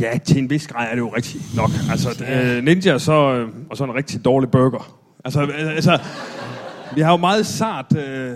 [0.00, 1.70] Ja, til en vis grad er det jo rigtigt nok.
[1.90, 4.98] Altså, øh, ninja så, øh, og så en rigtig dårlig burger.
[5.24, 5.98] Altså, øh, altså
[6.94, 7.96] vi har jo meget sart...
[7.96, 8.30] Øh,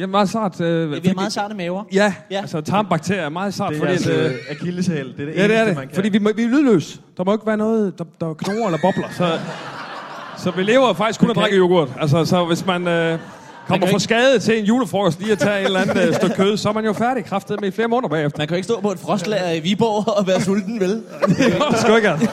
[0.00, 0.60] vi har meget sart...
[0.60, 1.84] Øh, Vi har meget sarte maver.
[1.92, 2.12] Ja, Ja.
[2.30, 3.92] ja, altså tarmbakterier er meget sart, Det er fordi...
[3.92, 5.04] altså at, øh, akilleshæl.
[5.16, 5.88] Det er det ja, det er eneste, man det.
[5.88, 5.94] kan.
[5.94, 6.98] Fordi vi, må, vi er lydløse.
[7.16, 9.08] Der må ikke være noget, der, der knurrer eller bobler.
[9.16, 9.38] Så,
[10.38, 11.88] så vi lever faktisk kun af at drikke yoghurt.
[12.00, 12.88] Altså, så hvis man...
[12.88, 13.18] Øh,
[13.68, 16.14] kommer kan for ikke- skade til en julefrokost lige at tage et eller andet øh,
[16.14, 18.38] stykke kød, så er man jo færdig kraftet med i flere måneder bagefter.
[18.38, 20.90] Man kan jo ikke stå på et frostlager i Viborg og være sulten, vel?
[21.70, 22.28] Det skal ikke altså.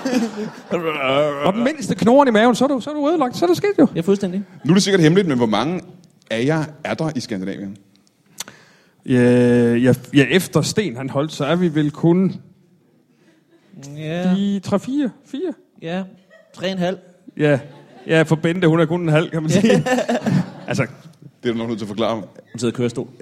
[1.46, 3.38] Og den mindste knoren i maven, så er du, så er du ødelagt.
[3.38, 3.88] Så er det sket jo.
[3.96, 4.44] Ja, fuldstændig.
[4.64, 5.82] Nu er det sikkert hemmeligt, men hvor mange
[6.32, 7.78] af jer er der i Skandinavien?
[9.06, 9.22] Ja,
[9.76, 12.36] ja, ja, efter Sten han holdt, så er vi vel kun
[13.98, 15.42] Ja, i 3, 4, 4.
[15.82, 16.04] ja.
[16.54, 16.98] Tre en halv.
[17.38, 17.60] Ja,
[18.08, 19.72] ja for Bente, hun er kun en halv, kan man sige.
[20.68, 20.88] altså,
[21.44, 22.16] Det er du nok nødt til at forklare.
[22.16, 22.24] Hun
[22.60, 23.08] sidder i kørestol.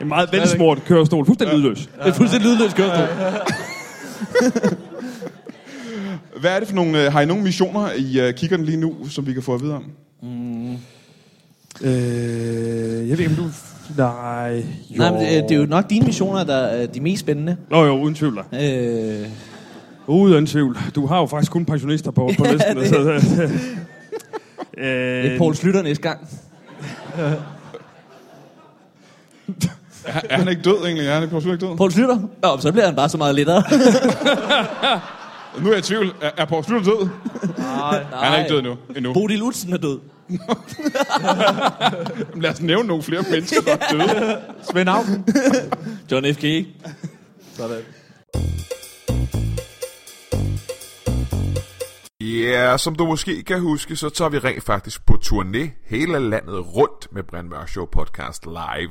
[0.00, 1.78] en meget velsmurt kørestol, fuldstændig lydløs.
[1.78, 3.08] Det er fuldstændig lydløs kørestol.
[6.40, 7.04] Hvad er det for nogle...
[7.06, 9.54] øh, Har I nogle missioner, I uh, kigger den lige nu, som vi kan få
[9.54, 9.84] at vide om?
[11.82, 13.44] Øh, jeg ved ikke, om du...
[13.96, 14.56] Nej,
[14.90, 14.98] jo.
[14.98, 17.56] Nej, men det, det er jo nok dine missioner, der er de mest spændende.
[17.70, 18.38] Nå jo, uden tvivl.
[18.62, 19.26] Øh,
[20.06, 20.78] Uden tvivl.
[20.94, 22.76] Du har jo faktisk kun pensionister på, på listen.
[22.76, 23.00] det- så,
[24.78, 24.78] øh,
[25.24, 26.28] det er Poul Slytter næste gang.
[30.04, 31.06] Er, er han ikke død egentlig?
[31.06, 31.76] Er han ikke, ikke død?
[31.76, 32.18] Poul Slytter?
[32.42, 33.62] Nå, så bliver han bare så meget lettere.
[35.60, 36.14] Nu er jeg i tvivl.
[36.20, 37.08] Er, er Poul Slytter død?
[37.58, 38.76] Nej, Han er ikke død endnu.
[38.96, 39.12] endnu.
[39.12, 40.00] Bodil Lutzen er død.
[40.30, 40.40] Jamen,
[42.42, 44.40] Lad os nævne nogle flere mennesker, der er døde.
[44.70, 45.24] Svend Auken.
[46.10, 46.38] John F.
[46.38, 46.66] K.
[47.56, 47.82] Sådan.
[52.20, 56.74] Ja, som du måske kan huske, så tager vi rent faktisk på turné hele landet
[56.76, 58.90] rundt med Brian Mørk Show podcast live.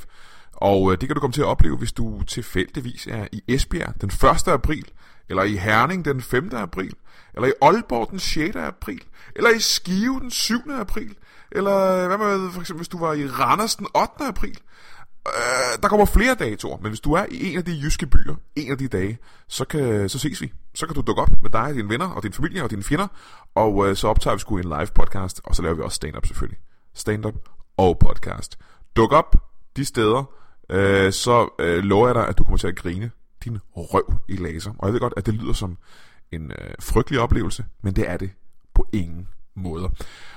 [0.54, 3.94] Og øh, det kan du komme til at opleve, hvis du tilfældigvis er i Esbjerg
[4.02, 4.48] den 1.
[4.48, 4.86] april,
[5.30, 6.50] eller i Herning den 5.
[6.54, 6.94] april,
[7.34, 8.56] eller i Aalborg den 6.
[8.56, 9.02] april,
[9.36, 10.56] eller i Skive den 7.
[10.72, 11.16] april,
[11.52, 14.10] eller øh, hvad med for eksempel, hvis du var i Randers den 8.
[14.20, 14.60] april.
[15.28, 18.36] Øh, der kommer flere datoer, men hvis du er i en af de jyske byer,
[18.56, 20.54] en af de dage, så, kan, så ses vi.
[20.76, 23.08] Så kan du dukke op med dig, dine venner, og din familie og dine fjender,
[23.56, 26.26] og øh, så optager vi sgu en live podcast, og så laver vi også stand-up
[26.26, 26.60] selvfølgelig.
[26.94, 27.36] Stand-up
[27.78, 28.58] og podcast.
[28.96, 29.36] Duk op
[29.78, 30.24] de steder,
[30.70, 33.12] øh, så øh, lover jeg dig, at du kommer til at grine
[33.46, 34.72] din røv i laser.
[34.78, 35.78] Og jeg ved godt, at det lyder som
[36.32, 38.30] en øh, frygtelig oplevelse, men det er det
[38.74, 39.90] på ingen måder.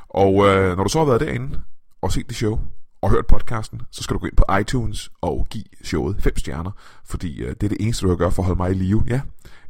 [0.09, 1.61] Og øh, når du så har været derinde
[2.03, 2.61] og set det show,
[3.03, 6.71] og hørt podcasten, så skal du gå ind på iTunes og give showet 5 stjerner,
[7.05, 9.05] fordi øh, det er det eneste, du kan gøre for at holde mig i live.
[9.09, 9.21] Ja,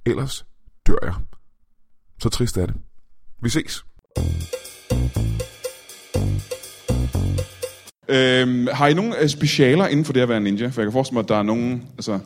[0.06, 0.46] ellers
[0.86, 1.14] dør jeg.
[2.18, 2.74] Så trist er det.
[3.42, 3.84] Vi ses.
[8.08, 10.68] Øhm, har I nogen øh, specialer inden for det at være ninja?
[10.68, 11.88] For jeg kan forestille mig, at der er nogen...
[11.96, 12.20] Altså,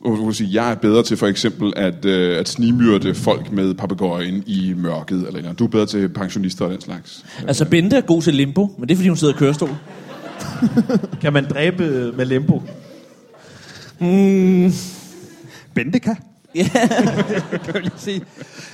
[0.00, 3.52] hvor du kan sige, jeg er bedre til for eksempel at, øh, at snimyrde folk
[3.52, 5.58] med papegøjen i mørket, eller noget.
[5.58, 7.24] Du er bedre til pensionister og den slags.
[7.46, 9.70] Altså, Bente er god til limbo, men det er, fordi hun sidder i kørestol.
[11.22, 12.62] Kan man dræbe med limbo?
[15.74, 16.16] Bente kan.
[16.54, 16.68] Ja.
[17.64, 18.22] kan jeg lige sige.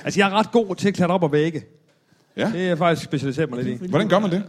[0.03, 1.63] Altså, jeg er ret god til at klatre op og vægge.
[2.37, 2.51] Ja.
[2.53, 3.87] Det er jeg faktisk specialiseret mig lidt i.
[3.89, 4.43] Hvordan gør man det?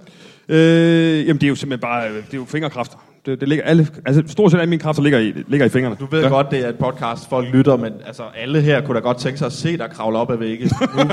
[0.49, 2.99] Øh, jamen, det er jo simpelthen bare øh, det er jo fingerkræfter.
[3.27, 5.97] Det, det ligger alle, altså, stort set alle mine kræfter ligger i, ligger i fingrene.
[6.01, 6.29] Du ved ja.
[6.29, 9.39] godt, det er et podcast, folk lytter, men altså, alle her kunne da godt tænke
[9.39, 10.71] sig at se dig kravle op ad vægge.
[10.81, 11.01] Nu.
[11.01, 11.09] øh,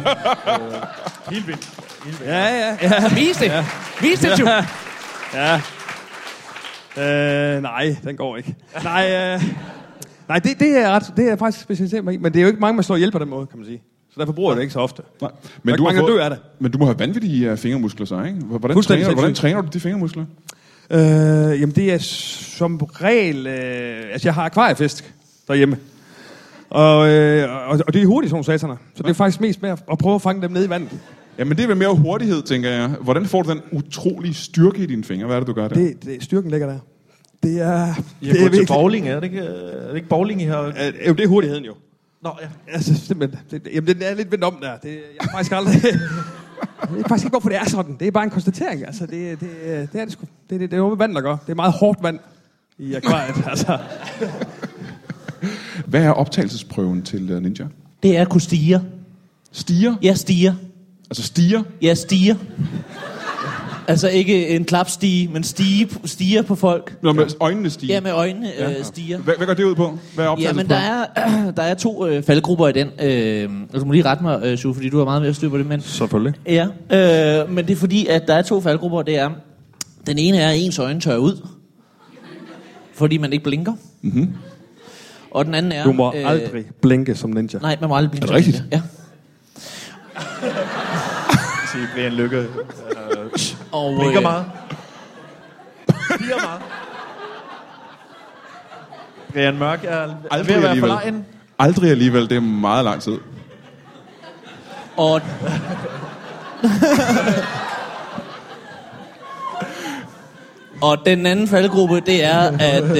[1.29, 1.79] helt vildt.
[2.25, 3.15] Ja, ja, ja.
[3.15, 3.51] Vis det.
[4.01, 4.49] Vis det, du.
[5.33, 5.61] ja.
[6.97, 8.55] Øh, nej, den går ikke.
[8.83, 9.43] Nej, øh,
[10.27, 12.17] nej det, det, er ret, det er faktisk specialiseret mig i.
[12.17, 13.81] Men det er jo ikke mange, man slår ihjel på den måde, kan man sige.
[14.09, 15.01] Så derfor bruger jeg det ikke så ofte.
[15.21, 15.31] Nej.
[15.63, 16.39] Men du mange, der dør af det.
[16.59, 18.39] Men du må have vanvittige uh, fingermuskler så, ikke?
[18.39, 20.25] Hvordan træner, hvordan træner du de fingermuskler?
[20.93, 23.47] Øh, jamen, det er som regel...
[23.47, 25.13] Øh, altså, jeg har akvariefisk
[25.47, 25.77] derhjemme.
[26.69, 28.75] Og, øh, og, og det er hurtigt, sådan sataner.
[28.95, 30.89] Så det er faktisk mest med at, at prøve at fange dem ned i vandet.
[31.37, 32.87] Jamen, det er vel mere hurtighed, tænker jeg.
[32.87, 35.25] Hvordan får du den utrolige styrke i dine fingre?
[35.25, 35.75] Hvad er det, du gør der?
[35.75, 36.79] Det, det, styrken ligger der.
[37.43, 37.67] Det er...
[37.67, 40.61] Jeg det er er til bowling, er det ikke, er det ikke bowling, I har?
[40.61, 40.73] Øh,
[41.07, 41.73] jo, det er hurtigheden jo.
[42.23, 42.47] Nå, ja.
[42.73, 43.39] Altså, simpelthen.
[43.51, 44.77] Det, jamen, den er lidt vendt om der.
[44.77, 45.75] Det, jeg har faktisk aldrig...
[46.81, 47.95] Jeg ved faktisk ikke, hvorfor det er sådan.
[47.99, 48.85] Det er bare en konstatering.
[48.85, 49.49] Altså, det, det,
[49.93, 50.25] det er det sgu.
[50.49, 51.37] Det, det, det er noget med vand, der gør.
[51.37, 52.19] Det er meget hårdt vand
[52.77, 53.43] i akvariet.
[53.49, 53.77] altså.
[55.85, 57.65] Hvad er optagelsesprøven til uh, ninja?
[58.03, 58.81] Det er at kunne stige.
[59.51, 59.95] Stiger?
[60.01, 60.53] Jeg stiger.
[61.09, 61.63] Altså stiger?
[61.81, 62.35] Jeg stiger.
[63.87, 66.97] Altså ikke en klapstige, men stige, stiger på folk.
[67.01, 67.93] Når med øjnene stiger?
[67.93, 69.17] Ja, med øjnene øh, stiger.
[69.17, 69.99] Hvad, hvad går det ud på?
[70.15, 71.05] Hvad er Ja, men der er,
[71.57, 72.89] der er to øh, faldgrupper i den.
[73.01, 75.57] Øh, du må lige rette mig, øh, Sue, fordi du har meget mere styr på
[75.57, 75.65] det.
[75.65, 76.39] Men, Selvfølgelig.
[76.45, 76.67] ja,
[77.43, 79.01] øh, men det er fordi, at der er to faldgrupper.
[79.01, 79.29] Det er,
[80.07, 81.47] den ene er, at ens øjne tør ud.
[82.93, 83.73] Fordi man ikke blinker.
[84.01, 84.33] Mm-hmm.
[85.31, 85.83] Og den anden er...
[85.83, 87.59] Du må aldrig blinke som ninja.
[87.59, 88.23] Nej, man må aldrig blinke.
[88.23, 88.63] Er det rigtigt?
[88.71, 88.81] Ja.
[91.71, 92.45] Sige, Brian Lykke.
[93.73, 94.45] Og, blinker øh, meget.
[96.15, 96.61] Stiger meget.
[99.33, 100.89] Brian Mørk er Aldrig ved at være alligevel.
[100.89, 101.25] forlegen.
[101.59, 102.29] Aldrig alligevel.
[102.29, 103.17] Det er meget lang tid.
[104.97, 105.21] Og...
[110.81, 112.91] og den anden faldgruppe, det er, at...
[112.91, 112.97] Øh...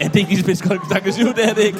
[0.00, 1.78] ja, det er ikke lige Spidskold Tankesju, det er det ikke.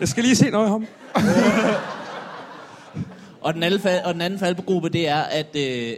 [0.00, 0.86] Jeg skal lige se noget af ham.
[3.42, 5.92] Og den, anden fald, og den anden faldgruppe, det er, at, øh,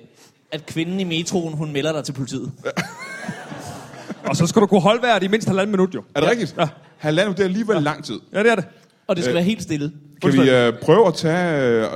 [0.53, 2.53] at kvinden i metroen, hun melder dig til politiet.
[4.29, 6.03] Og så skal du kunne holde vejret i mindst halvanden minut, jo.
[6.15, 6.55] Er det rigtigt?
[6.59, 6.69] Ja.
[6.99, 8.21] Halvandet, det er alligevel lang tid.
[8.33, 8.65] Ja, det er det.
[9.07, 9.35] Og det skal øh.
[9.35, 9.93] være helt stille.
[10.23, 11.61] Kan vi øh, prøve at tage...
[11.63, 11.87] Øh,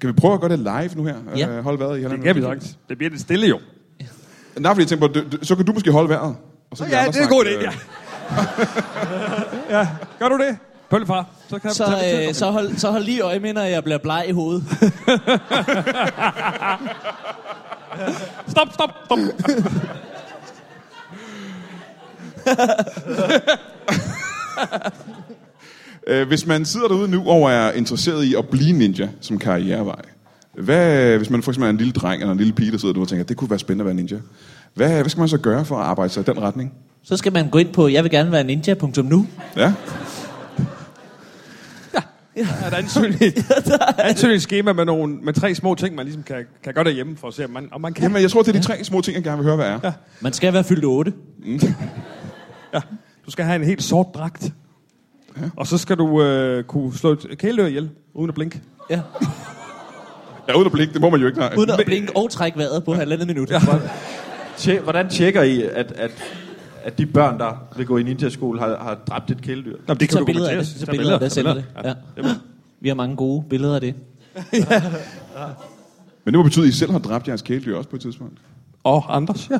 [0.00, 1.14] kan vi prøve at gøre det live nu her?
[1.36, 1.48] Ja.
[1.48, 2.62] Øh, hold vejret i Det halvandet kan vi minut.
[2.62, 2.76] sagt.
[2.88, 3.58] Det bliver lidt stille, jo.
[4.58, 6.36] Nej, fordi jeg tænker på, du- du- så kan du måske holde vejret.
[6.70, 7.78] Og så vi Ja, det er en god idé, snakke,
[9.70, 9.78] ja.
[9.78, 9.88] ja,
[10.18, 10.56] gør du det?
[10.92, 11.26] Pøllefar.
[11.48, 13.98] Så kan Så, jeg øh, så, hold, så hold lige øje med, når jeg bliver
[13.98, 14.64] bleg i hovedet.
[18.48, 19.18] Stop, stop, stop.
[26.06, 30.02] Øh, hvis man sidder derude nu og er interesseret i at blive ninja som karrierevej,
[30.54, 32.92] hvad, hvis man for eksempel er en lille dreng eller en lille pige, der sidder
[32.92, 34.16] derude og tænker, det kunne være spændende at være ninja.
[34.74, 36.72] Hvad, hvad skal man så gøre for at arbejde sig i den retning?
[37.02, 39.26] Så skal man gå ind på, jeg vil gerne være ninja.nu.
[39.56, 39.72] Ja?
[42.36, 43.22] Er der ansøgning,
[43.98, 47.34] ansøgningsskema med, nogle, med tre små ting, man ligesom kan, kan gøre derhjemme, for at
[47.34, 48.02] se, om man, om man kan.
[48.02, 49.78] Jamen, jeg tror, det er de tre små ting, jeg gerne vil høre, hvad er.
[49.84, 49.92] Ja.
[50.20, 51.12] Man skal være fyldt 8.
[53.26, 54.52] Du skal have en helt sort dragt.
[55.36, 55.42] Ja.
[55.56, 58.60] Og så skal du øh, kunne slå et kæledyr ihjel, uden at blinke.
[58.90, 59.00] Ja.
[60.48, 61.38] ja, uden at blikke, det må man jo ikke.
[61.38, 61.54] Nej.
[61.58, 63.50] Uden at blinke og trække vejret på halvandet minut.
[63.50, 63.60] Ja.
[64.82, 66.10] Hvordan tjekker I, at, at,
[66.84, 69.76] at de børn, der vil gå i ninja-skole, har, har dræbt et kæledyr?
[69.88, 70.66] Nå, det Så billeder af det.
[70.66, 71.64] Så billeder af det, sender det.
[71.84, 71.88] Ja.
[72.16, 72.34] Ja.
[72.80, 73.94] Vi har mange gode billeder af det.
[76.24, 78.38] Men det må betyde, at I selv har dræbt jeres kæledyr også på et tidspunkt.
[78.84, 79.58] Og Anders, ja.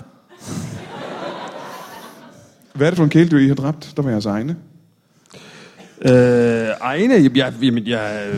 [2.74, 3.92] Hvad er det for en kæledyr, I har dræbt?
[3.96, 4.56] Der var jeres egne.
[6.04, 8.28] Øh, Ejne, jeg, jeg, jeg, jeg,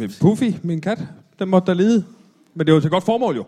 [0.00, 0.98] jeg, Puffy, min kat,
[1.38, 2.04] den måtte der lide.
[2.54, 3.44] Men det var til godt formål jo.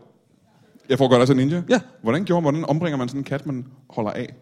[0.89, 1.63] Jeg får godt altså ninja.
[1.69, 1.81] Ja.
[2.03, 4.35] Hvordan gjorde hvordan ombringer man sådan en kat, man holder af?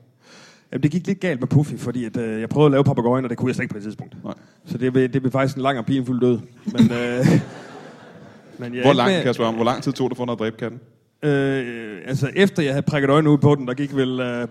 [0.72, 3.24] Jamen, det gik lidt galt med Puffy, fordi at, øh, jeg prøvede at lave papagøjen,
[3.24, 4.24] og det kunne jeg slet ikke på et tidspunkt.
[4.24, 4.34] Nej.
[4.66, 6.38] Så det, blev- det blev faktisk en lang og pinfuld død.
[6.64, 7.26] Men, øh,
[8.58, 10.16] men jeg Hvor endte lang, med- kan jeg spørge om, hvor lang tid tog det
[10.16, 10.80] for at dræbe katten?
[11.22, 14.48] Øh, altså, efter jeg havde prikket øjnene ud på den, der gik vel øh,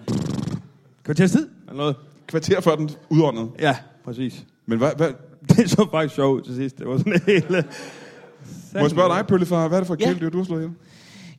[1.04, 1.96] kvarters tid, eller noget.
[2.28, 3.48] Kvarter før den udåndede.
[3.60, 3.76] Ja,
[4.06, 4.44] præcis.
[4.66, 5.10] Men hvad, hvad,
[5.58, 6.78] Det så faktisk sjovt ud til sidst.
[6.80, 7.46] Det var sådan helt...
[7.56, 7.64] øh,
[8.74, 10.06] må jeg spørge dig, Pøllefar, hvad er det for et Ja.
[10.06, 10.74] kæledyr, du har slået ihjel?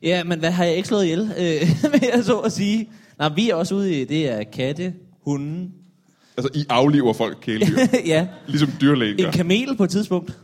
[0.01, 2.89] Ja, men hvad har jeg ikke slået ihjel, øh, vil jeg så at sige.
[3.19, 4.93] Nej, vi er også ude i, det er katte,
[5.25, 5.69] hunde.
[6.37, 7.77] Altså, I afliver folk kæledyr.
[8.05, 10.37] ja, ligesom dyrlægen en kamel på et tidspunkt.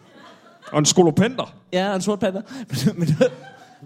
[0.72, 1.56] Og en skolopenter.
[1.74, 2.42] Ja, og en sort panda.
[2.86, 3.30] men, men, det var-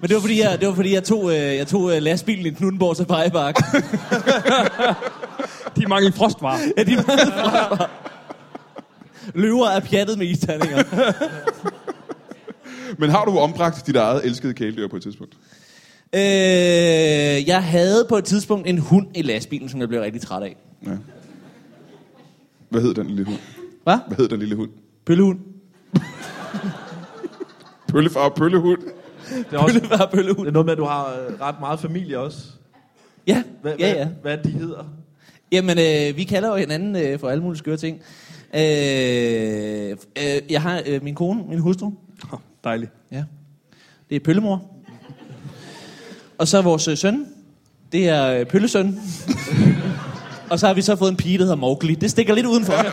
[0.01, 2.45] men det var fordi, jeg, det var, fordi jeg tog, øh, jeg tog øh, lastbilen
[2.45, 3.55] i Knuttenborg Safaripark.
[5.77, 6.59] De mangler frostvarer.
[6.77, 6.95] ja, de
[9.33, 10.83] Løver er pjattet med isterninger.
[12.97, 15.33] Men har du ombragt dit eget elskede kæledyr på et tidspunkt?
[16.15, 20.43] Øh, jeg havde på et tidspunkt en hund i lastbilen, som jeg blev rigtig træt
[20.43, 20.55] af.
[20.85, 20.91] Ja.
[22.69, 23.37] Hvad hed den lille hund?
[23.83, 23.97] Hvad?
[24.07, 24.69] Hvad hed den lille hund?
[25.05, 25.39] Pøllehund.
[27.91, 28.81] Pøllefar og pøllehund.
[29.29, 30.39] Det er, også, Pøllefar pøllehund.
[30.39, 32.37] det er noget med, at du har øh, ret meget familie også.
[33.27, 33.95] Ja, Hvad, ja, ja.
[34.05, 34.83] Hvad, hvad de hedder?
[35.51, 38.01] Jamen, øh, vi kalder jo hinanden øh, for alle mulige skøre ting.
[38.55, 38.61] Øh,
[40.17, 41.91] øh, jeg har øh, min kone, min hustru.
[42.31, 42.91] Oh, dejligt.
[43.11, 43.23] Ja.
[44.09, 44.76] Det er pøllemor.
[46.37, 47.25] Og så vores øh, søn.
[47.91, 48.99] Det er øh, pøllesøn.
[50.51, 51.95] Og så har vi så fået en pige, der hedder Mowgli.
[51.95, 52.73] Det stikker lidt udenfor.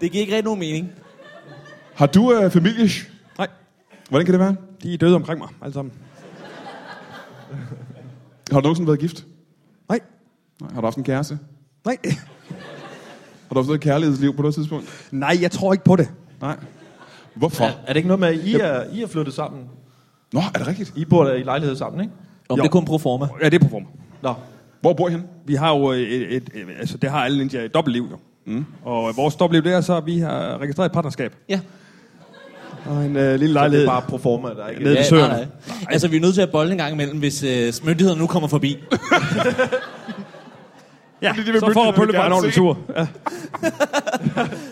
[0.00, 0.90] det giver ikke rigtig nogen mening.
[1.94, 2.88] Har du øh, familie?
[3.38, 3.48] Nej,
[4.08, 4.56] Hvordan kan det være?
[4.82, 5.94] de er døde omkring mig, alle sammen.
[8.52, 9.26] Har du nogensinde været gift?
[9.88, 10.00] Nej,
[10.60, 10.70] Nej.
[10.74, 11.38] Har du haft en kæreste?
[11.84, 11.96] nej.
[13.48, 15.08] Har du haft et kærlighedsliv på noget tidspunkt?
[15.10, 16.08] Nej, jeg tror ikke på det.
[16.40, 16.56] Nej.
[17.34, 17.64] Hvorfor?
[17.64, 19.64] Er, er det ikke noget med, at I er, I er flyttet sammen?
[20.32, 20.92] Nå, er det rigtigt?
[20.96, 22.12] I bor der i lejlighed sammen, ikke?
[22.48, 22.62] Om Jo.
[22.62, 23.26] det er kun pro forma.
[23.42, 23.86] Ja, det er på form.
[24.22, 24.34] Nå.
[24.80, 25.24] Hvor bor I henne?
[25.46, 28.16] Vi har jo et, et, et, altså det har alle ninja et dobbeltliv jo.
[28.46, 28.64] Mm.
[28.84, 31.34] Og vores dobbeltliv det er så, at vi har registreret et partnerskab.
[31.48, 31.60] Ja.
[32.86, 33.86] Og en øh, lille Så det lejlighed.
[33.86, 34.82] er bare pro forma, der er ikke...
[34.84, 35.28] Nede ja søerne.
[35.28, 35.38] nej,
[35.68, 35.76] nej.
[35.90, 38.48] Altså, vi er nødt til at bolde en gang imellem, hvis øh, myndighederne nu kommer
[38.48, 38.76] forbi.
[41.22, 42.78] Ja, Fordi de vil så får myndighederne Pølle bare en ordentlig tur.
[42.96, 43.06] Ja.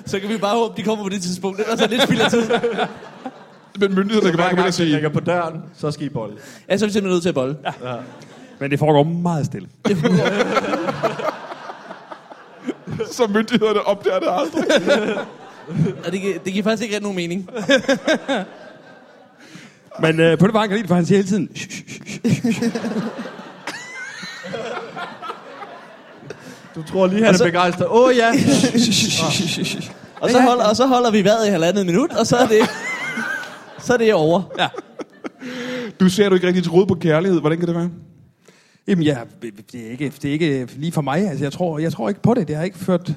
[0.06, 1.60] Så kan vi bare håbe, de kommer på det tidspunkt.
[1.60, 2.42] Ellers er det lidt spild af tid.
[3.80, 6.34] Men myndighederne kan bare komme ind og sige, ringer på døren, så skal I bolle.
[6.68, 7.56] Ja, så er vi simpelthen nødt til at bolde.
[7.64, 7.94] Ja.
[8.58, 9.68] Men det foregår meget stille.
[13.12, 14.64] så myndighederne opdager det aldrig.
[16.06, 17.50] Og det, gi- det giver faktisk ikke rigtig nogen mening.
[20.02, 21.48] Men øh, Pølle bare kan lide det, for han siger hele tiden...
[21.56, 22.70] "Shh, shh, shh, shh."
[26.74, 27.86] Du tror lige, han er begejstret.
[27.86, 28.30] Åh oh, ja.
[30.20, 32.58] Og så, holder, og så holder vi vejret i halvandet minut, og så er det,
[33.86, 34.42] så er det over.
[34.58, 34.68] Ja.
[36.00, 37.40] Du ser du ikke rigtig troet på kærlighed.
[37.40, 37.90] Hvordan kan det være?
[38.88, 41.28] Jamen, ja, det er, ikke, det er ikke lige for mig.
[41.28, 42.48] Altså, jeg tror, jeg tror ikke på det.
[42.48, 43.12] Det har ikke ført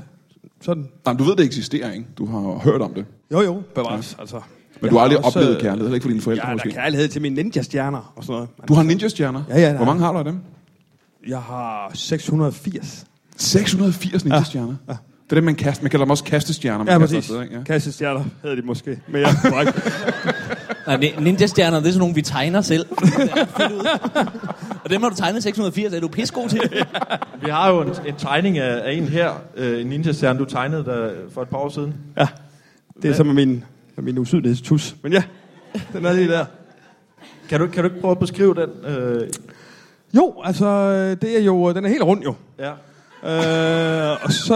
[0.61, 0.87] sådan...
[1.05, 2.05] Nej, du ved, det eksisterer, ikke?
[2.17, 3.05] Du har hørt om det.
[3.31, 4.15] Jo, jo, bevares.
[4.17, 4.21] Ja.
[4.21, 4.43] Altså, Men
[4.81, 6.69] jeg du har aldrig også, oplevet kærlighed, heller ikke for dine forældre Jeg har måske.
[6.69, 8.49] da kærlighed til mine ninja-stjerner og sådan noget.
[8.67, 9.43] Du har ninja-stjerner?
[9.49, 10.39] Ja, ja, Hvor mange har du af dem?
[11.27, 13.05] Jeg har 680.
[13.37, 14.75] 680 ninja-stjerner?
[14.87, 14.93] Ja.
[15.23, 15.83] Det er det, man kaster.
[15.83, 16.77] Man kalder dem også kastestjerner.
[16.77, 17.29] man Ja, kaster præcis.
[17.31, 17.55] afsted, ikke?
[17.57, 17.63] Ja.
[17.63, 18.99] Kassestjerner hedder de måske.
[19.07, 19.75] Men ja, korrekt.
[20.89, 22.85] Nej, ni- ninja-stjerner, det er sådan nogle, vi tegner selv.
[24.83, 26.61] Og dem har du tegnet 680, er du pissegod til.
[27.43, 30.85] Vi har jo en, en tegning af, af en her, øh, en ninja-stjerne, du tegnede
[30.85, 31.93] der for et par år siden.
[32.17, 32.27] ja,
[33.01, 33.63] det er så med min,
[33.97, 34.95] min usynlighedstus.
[35.03, 35.23] Men ja,
[35.93, 36.45] den er lige der.
[37.49, 38.69] Kan du, kan du ikke prøve at beskrive den?
[38.91, 39.27] Øh,
[40.15, 42.33] Jo, altså, det er jo, den er helt rund jo.
[42.59, 42.71] ja.
[43.23, 44.55] Øh, og så...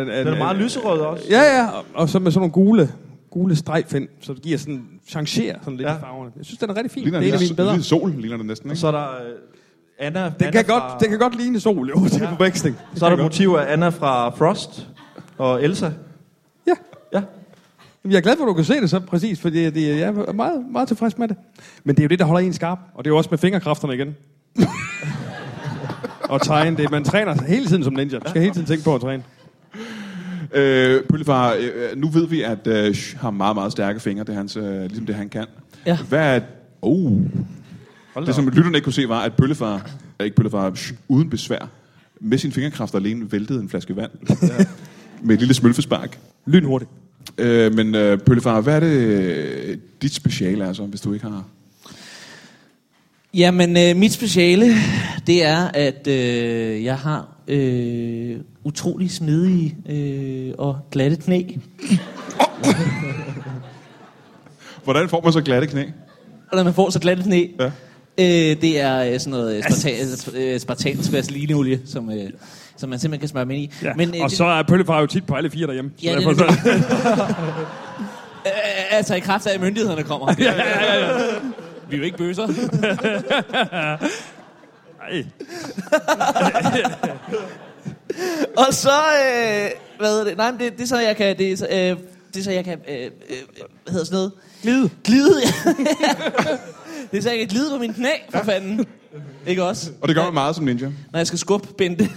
[0.00, 1.24] Den er meget lyserød også.
[1.30, 2.92] Ja, ja, og, og så med sådan nogle gule,
[3.30, 5.96] gule strejf ind, så det giver sådan, changerer sådan lidt Ja.
[5.96, 6.30] i farverne.
[6.36, 7.02] Jeg synes, den er rigtig fin.
[7.02, 7.82] Ligner det er en af mine bedre.
[7.82, 8.80] sol, ligner det næsten, Og ikke?
[8.80, 9.30] så er der øh,
[9.98, 12.30] Anna, Den Anna kan, fra, godt, den kan godt ligne sol, jo, til ja.
[12.30, 12.76] forveksling.
[12.94, 14.86] Så er der motiver af Anna fra Frost
[15.38, 15.90] og Elsa.
[16.66, 16.72] Ja.
[17.12, 17.22] Ja.
[18.04, 20.00] Jamen, Jeg er glad for, at du kan se det så præcis, fordi det, jeg
[20.08, 21.36] er meget, meget tilfreds med det.
[21.84, 23.38] Men det er jo det, der holder en skarp, og det er jo også med
[23.38, 24.16] fingerkræfterne igen.
[26.28, 28.18] og tegne, det, man træner hele tiden som ninja.
[28.18, 29.22] Du skal hele tiden tænke på at træne.
[30.54, 34.24] Øh, Pøllefar, øh, nu ved vi, at øh, Sh har meget, meget stærke fingre.
[34.24, 35.46] Det er hans, øh, ligesom det, han kan.
[35.86, 35.98] Ja.
[36.08, 36.40] Hvad er...
[36.82, 37.20] Oh.
[38.26, 39.90] Det, som lytterne ikke kunne se, var, at Pøllefar,
[40.20, 41.68] øh, ikke Pøllefar, Sh, uden besvær,
[42.20, 44.10] med sine fingerkræfter alene væltede en flaske vand.
[45.22, 46.18] med et lille smølfespark.
[46.46, 46.90] Lynhurtigt.
[47.38, 51.26] Øh, men øh, Pøllefar, hvad er det, øh, dit speciale er så, hvis du ikke
[51.26, 51.44] har...
[53.34, 54.66] Jamen, øh, mit speciale,
[55.26, 61.42] det er, at øh, jeg har øh, utrolig smidige øh, og glatte knæ.
[64.84, 65.84] Hvordan får man så glatte knæ?
[66.52, 67.66] Når man får så glatte knæ, Ja.
[68.18, 72.30] øh, det er øh, sådan noget øh, sparta- øh, spartansk vaselineolie, som, øh,
[72.76, 73.70] som man simpelthen kan smøre ind i.
[73.82, 73.92] Ja.
[73.96, 75.90] Men, øh, og så er pøllefar jo tit på alle fire derhjemme.
[76.02, 76.38] Ja, det er det.
[76.38, 76.44] så,
[78.46, 78.50] Øh,
[78.90, 80.34] altså i kraft af, at myndighederne kommer.
[80.38, 81.12] ja, ja, ja, ja.
[81.94, 82.46] Vi er jo ikke bøser.
[85.10, 85.24] Ej.
[88.66, 90.36] Og så, øh, hvad hedder det?
[90.36, 91.96] Nej, men det, det er så, jeg kan, det er, så, øh, det
[92.38, 93.10] er så, jeg kan, øh, øh,
[93.82, 94.32] hvad hedder sådan noget?
[94.62, 94.90] Glide.
[95.04, 95.50] Glide, ja.
[97.10, 98.86] det er så, jeg kan glide på min knæ, for fanden.
[99.46, 99.90] Ikke også?
[100.00, 100.90] Og det gør man meget som ninja.
[101.12, 102.10] Når jeg skal skubbe Bente.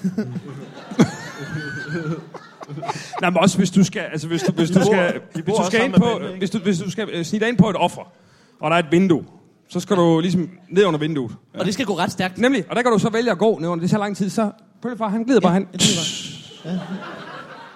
[3.21, 5.85] Nej, men også hvis du skal, altså hvis du, hvis du skal, hvis du skal
[5.85, 8.11] ind på, hvis du, hvis du skal øh, snige dig ind på et offer,
[8.59, 9.23] og der er et vindue,
[9.69, 11.31] så skal du ligesom ned under vinduet.
[11.53, 12.37] Og det skal gå ret stærkt.
[12.37, 14.29] Nemlig, og der kan du så vælge at gå ned under det så lang tid,
[14.29, 14.51] så
[14.81, 15.67] Pøllefar, han glider bare hen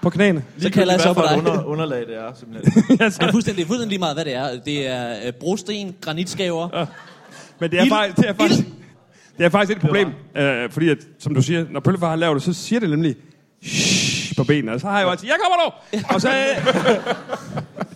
[0.02, 0.44] på knæene.
[0.58, 1.38] Så kalder jeg så på dig.
[1.38, 2.84] under, underlag det er, simpelthen.
[2.98, 4.60] Det er fuldstændig, det er fuldstændig lige meget, hvad det er.
[4.66, 6.86] Det er øh, brosten, granitskaver.
[7.60, 7.92] Men det er, Ild.
[7.92, 8.68] faktisk, det er faktisk, Ild.
[9.38, 12.34] det er faktisk et problem, øh, fordi at, som du siger, når Pøllefar han laver
[12.34, 13.16] det, så siger det nemlig
[13.64, 16.14] shh, på benene, og så har jeg jo altid, jeg kommer nu!
[16.16, 17.06] Og så, øh,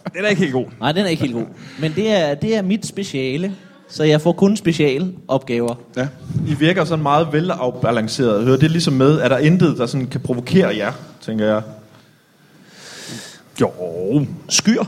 [0.16, 0.66] den er ikke helt god.
[0.80, 1.46] Nej, den er ikke helt god.
[1.80, 3.56] Men det er, det er mit speciale.
[3.90, 5.76] Så jeg får kun specialopgaver.
[5.98, 6.08] Ja.
[6.48, 8.44] I virker sådan meget velafbalanceret.
[8.46, 11.62] Hører det ligesom med, at der er intet, der sådan kan provokere jer, tænker jeg.
[13.62, 13.72] Jo.
[14.50, 14.84] Skyr.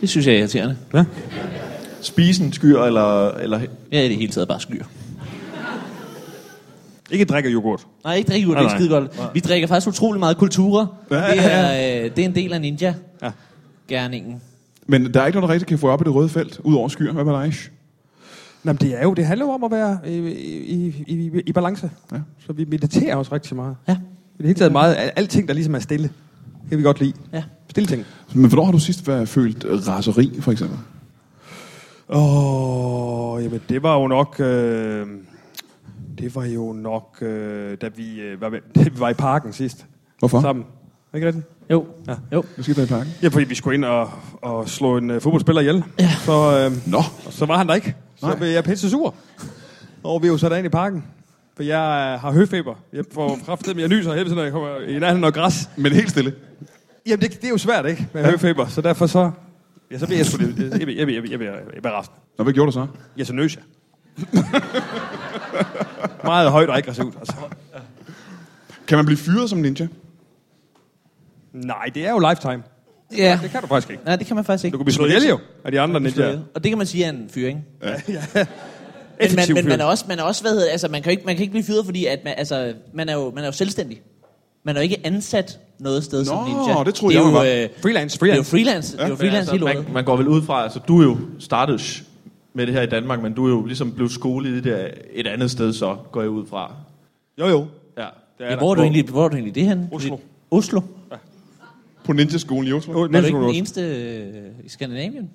[0.00, 0.76] Det synes jeg er irriterende.
[0.94, 1.04] Ja.
[2.00, 3.30] Spisen, skyr eller...
[3.30, 3.60] eller
[3.92, 4.84] er i det hele taget bare skyr.
[7.10, 7.86] Ikke drikke yoghurt.
[8.04, 9.20] Nej, ikke drikke det er skide godt.
[9.34, 10.86] Vi drikker faktisk utrolig meget kulturer.
[11.10, 12.94] Ja, Det er, øh, det er en del af ninja.
[14.86, 16.74] Men der er ikke noget, der rigtig kan få op i det røde felt, ud
[16.74, 17.12] over skyer.
[17.12, 17.54] Hvad med dig?
[18.64, 21.42] Nå, men det er jo, det handler jo om at være i, i, i, i,
[21.46, 21.90] i balance.
[22.12, 22.16] Ja.
[22.38, 23.76] Så vi mediterer også rigtig meget.
[23.88, 23.92] Ja.
[23.92, 26.10] I det hele taget meget, al- alting, der ligesom er stille.
[26.62, 27.12] Det kan vi godt lide.
[27.32, 27.42] Ja.
[27.70, 28.04] Stille ting.
[28.34, 30.78] Men hvornår har du sidst været følt raseri, for eksempel?
[32.08, 34.36] Åh, oh, jamen det var jo nok...
[34.40, 35.06] Øh,
[36.18, 39.86] det var jo nok, øh, da, vi, øh, var, da vi var i parken sidst.
[40.18, 40.40] Hvorfor?
[40.40, 40.64] Sammen.
[41.12, 41.46] Er Ikke rigtigt?
[41.70, 41.86] Jo.
[42.08, 42.14] Ja.
[42.32, 42.44] jo.
[42.56, 43.12] Vi skal i parken.
[43.22, 44.10] Ja, fordi vi skulle ind og,
[44.42, 45.84] og slå en uh, fodboldspiller ihjel.
[46.00, 46.10] Ja.
[46.24, 47.02] Så, øh, Nå.
[47.30, 47.94] så var han der ikke.
[48.16, 48.36] Så Nej.
[48.36, 49.14] blev jeg pisse sur.
[50.02, 51.04] Og vi er jo sat ind i parken.
[51.56, 52.74] For jeg øh, har høfeber.
[52.92, 55.68] Jeg får kraftedt, men jeg nyser hele tiden, når jeg kommer i nærheden af græs.
[55.76, 56.34] Men helt stille.
[57.06, 58.08] Jamen, det, det er jo svært, ikke?
[58.12, 58.30] Med ja.
[58.30, 58.66] høfeber.
[58.66, 59.30] Så derfor så...
[59.90, 60.58] Ja, så bliver jeg sgu lidt...
[60.58, 62.10] Øh, jeg bliver, jeg bliver, jeg bliver, jeg bliver raft.
[62.38, 62.86] Nå, hvad gjorde du så?
[63.18, 63.64] Ja, så nøs jeg.
[66.24, 67.34] Meget højt og aggressivt, altså.
[68.86, 69.88] Kan man blive fyret som ninja?
[71.64, 72.62] Nej, det er jo lifetime.
[73.16, 73.38] Ja.
[73.42, 74.02] Det kan du faktisk ikke.
[74.04, 74.72] Nej, det kan man faktisk ikke.
[74.72, 76.38] Du kan blive slået ihjel jo af de andre ninjaer.
[76.54, 77.64] Og det kan man sige er en fyring.
[79.20, 81.12] Men man, men man er også, man er også hvad hedder, det, altså man kan,
[81.12, 83.48] ikke, man kan ikke blive fyret, fordi at man, altså, man, er jo, man er
[83.48, 84.00] jo selvstændig.
[84.64, 86.84] Man er jo ikke ansat noget sted som Nå, ninja.
[86.84, 87.44] det troede er jeg, jo, var.
[87.44, 88.50] øh, Freelance, Det er jo freelance.
[88.50, 88.96] freelance.
[88.96, 91.04] Det er jo freelance altså, helt man, man går vel ud fra, altså du er
[91.04, 92.02] jo startet sh-
[92.54, 95.26] med det her i Danmark, men du er jo ligesom blevet skolet i det et
[95.26, 96.72] andet sted, så går jeg ud fra.
[97.40, 97.66] Jo, jo.
[97.98, 98.02] Ja.
[98.38, 99.88] Det er Ja, hvor, er du egentlig, hvor er du egentlig det hen?
[99.92, 100.16] Oslo.
[100.50, 100.80] Oslo?
[102.06, 102.92] På Ninja-skolen i Oslo.
[102.92, 105.30] Jo, Er du Niels ikke den eneste øh, i Skandinavien?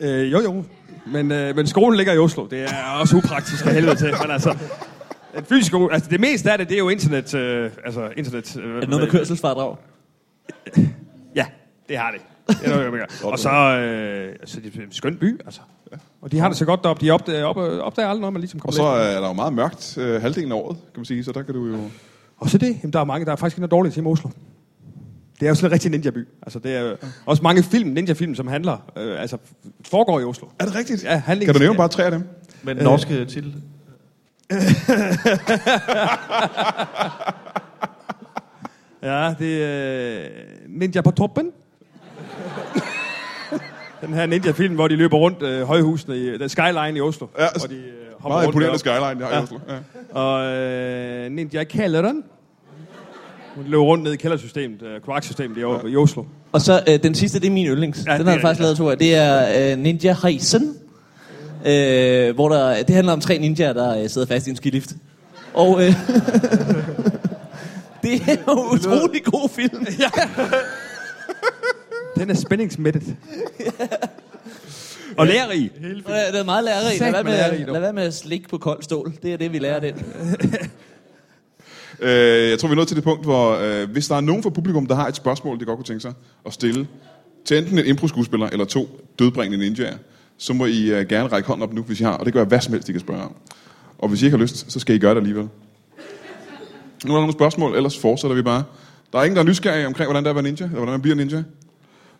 [0.00, 0.64] Øh, jo, jo.
[1.06, 2.46] Men, øh, men skolen ligger i Oslo.
[2.50, 4.10] Det er også upraktisk af helvede til.
[4.22, 4.56] Men altså,
[5.38, 7.34] en fysisk skole, altså det meste af det, det er jo internet.
[7.34, 8.56] Øh, altså internet.
[8.56, 9.76] Øh, Er det noget med kørselsfardrag?
[11.34, 11.46] Ja,
[11.88, 12.20] det har det.
[12.48, 13.24] det er noget.
[13.32, 15.60] Og så, øh, altså, det er en skøn by, altså.
[16.22, 17.06] Og de har det så godt deroppe.
[17.06, 19.16] De opdager, op, opdager aldrig noget, man ligesom Og kommer så lidt.
[19.16, 21.54] er der jo meget mørkt øh, halvdelen af året, kan man sige, så der kan
[21.54, 21.78] du jo...
[22.36, 24.10] Og så det, jamen, der er mange, der er faktisk ikke noget dårligt til med
[24.10, 24.30] Oslo.
[25.42, 26.28] Det er jo sådan en rigtig ninja-by.
[26.42, 29.38] Altså, det er også mange film, ninja-film, som handler, øh, altså,
[29.86, 30.48] foregår i Oslo.
[30.58, 31.04] Er det rigtigt?
[31.04, 31.46] Ja, handling.
[31.46, 32.24] Kan du nævne bare tre af dem?
[32.62, 33.54] Men den norske titel.
[39.02, 40.30] Ja, det er øh,
[40.68, 41.46] Ninja på toppen.
[44.02, 47.26] Den her ninja-film, hvor de løber rundt øh, højhusene i den skyline i Oslo.
[47.38, 47.82] Ja, hvor de, øh,
[48.18, 49.58] hopper Meget rundt imponerende skyline, jeg har i Oslo.
[49.68, 49.74] Ja.
[50.20, 52.22] Og øh, Ninja kælderen.
[53.54, 55.86] Hun løber rundt ned i kældersystemet, øh, kloaksystemet i, ja.
[55.88, 56.24] i Oslo.
[56.52, 58.04] Og så øh, den sidste, det er min yndlings.
[58.06, 58.98] Ja, Ja, den har jeg faktisk lavet to af.
[58.98, 60.76] Det er øh, Ninja Heisen.
[61.66, 64.90] Øh, hvor der, det handler om tre ninjaer, der øh, sidder fast i en skilift.
[65.54, 65.86] Og øh,
[68.02, 69.86] det er jo en utrolig god film.
[70.00, 70.08] Ja.
[72.16, 73.02] Den er spændingsmættet.
[75.16, 75.70] Og lærerig.
[75.82, 77.00] Det er meget lærerigt.
[77.00, 77.72] Lad være, med, dog.
[77.72, 79.12] lad være med at slikke på kold stål.
[79.22, 79.94] Det er det, vi lærer den.
[82.02, 84.42] Øh, jeg tror, vi er nået til det punkt, hvor øh, hvis der er nogen
[84.42, 86.12] fra publikum, der har et spørgsmål, de godt kunne tænke sig
[86.46, 86.86] at stille
[87.44, 88.88] til enten en impro-skuespiller eller to
[89.18, 89.96] dødbringende ninjaer,
[90.36, 92.44] så må I øh, gerne række hånden op nu, hvis I har, og det være
[92.44, 93.34] hvad som helst, I kan spørge om.
[93.98, 95.48] Og hvis I ikke har lyst, så skal I gøre det alligevel.
[97.04, 98.64] Nu er der nogle spørgsmål, ellers fortsætter vi bare.
[99.12, 100.92] Der er ingen, der er nysgerrige omkring, hvordan det er at være ninja, eller hvordan
[100.92, 101.42] man bliver ninja.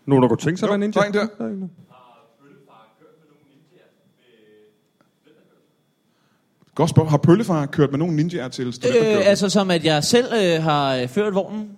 [0.06, 1.00] Nogen, der kunne tænke sig at være ninja?
[1.00, 1.44] der er en der.
[1.44, 1.68] er en der.
[6.74, 7.10] Godt spørgsmål.
[7.10, 8.66] Har Pøllefar kørt med nogle ninjaer til?
[8.66, 11.68] Øh, altså som at jeg selv øh, har øh, ført vognen.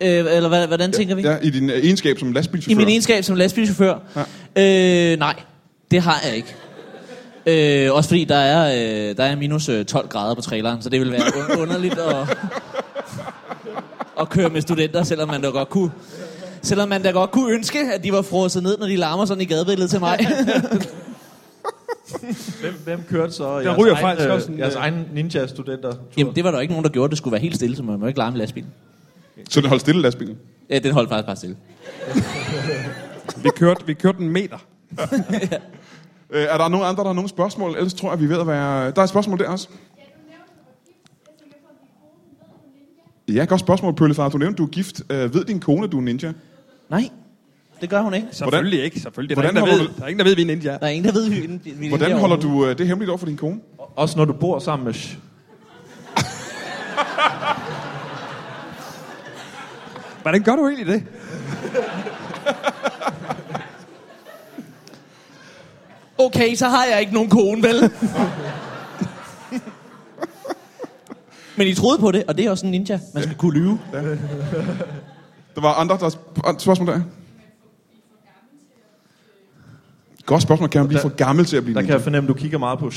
[0.00, 1.22] Øh, eller hvad, hvordan tænker vi?
[1.22, 2.78] Ja, i din øh, egenskab som I lastbilchauffør.
[2.78, 3.98] min egenskab som lastbilchauffør?
[4.56, 5.12] Ja.
[5.12, 5.34] Øh, nej,
[5.90, 6.54] det har jeg ikke.
[7.86, 8.72] Øh, også fordi der er,
[9.10, 11.98] øh, der er minus øh, 12 grader på traileren, så det vil være un- underligt
[11.98, 12.36] at,
[14.20, 15.90] at køre med studenter, selvom man da godt kunne,
[16.62, 19.40] selvom man da godt kunne ønske, at de var frosset ned, når de larmer sådan
[19.42, 20.18] i gadebilledet til mig.
[22.60, 25.92] Hvem, hvem kørte så jeres, ryger egen, faktisk øh, også en, jeres øh, egen ninja-studenter?
[26.16, 27.10] Jamen, det var der ikke nogen, der gjorde.
[27.10, 28.70] Det skulle være helt stille, så man må ikke larme lastbilen.
[29.50, 30.38] Så den holdt stille lastbilen.
[30.70, 31.56] Ja, den holdt faktisk bare stille.
[33.42, 34.58] Vi kørte, vi kørte en meter.
[36.34, 37.76] Øh, er der nogen andre, der har nogle spørgsmål?
[37.76, 38.90] Ellers tror jeg, vi ved at være...
[38.90, 39.68] Der er et spørgsmål der også.
[43.28, 44.28] Ja, godt spørgsmål, Pøllefar.
[44.28, 45.02] Du nævnte, du er gift.
[45.10, 46.32] Øh, ved din kone, du er ninja?
[46.90, 47.08] Nej,
[47.82, 48.26] det gør hun ikke.
[48.30, 49.00] Selvfølgelig ikke.
[49.00, 49.36] Selvfølgelig.
[49.36, 50.70] Der er, hvordan ingen, der, ved, der er ingen, der ved, vi er ninja.
[50.70, 53.18] Der er ingen, der ved, vi, vi, vi Hvordan holder du øh, det hemmeligt over
[53.18, 53.60] for din kone?
[53.96, 54.94] Også når du bor sammen med...
[60.22, 61.04] Hvordan gør du egentlig det?
[66.18, 67.90] Okay, så har jeg ikke nogen kone, vel?
[71.56, 73.00] Men I troede på det, og det er også en ninja.
[73.14, 73.78] Man skal kunne lyve.
[75.54, 76.06] Der var andre, der
[76.44, 77.00] er spørgsmål der.
[80.32, 80.68] Godt spørgsmål.
[80.68, 81.94] Kan man blive Der- for gammel til at blive Der kan ninja?
[81.94, 82.90] jeg fornemme, at du kigger meget på...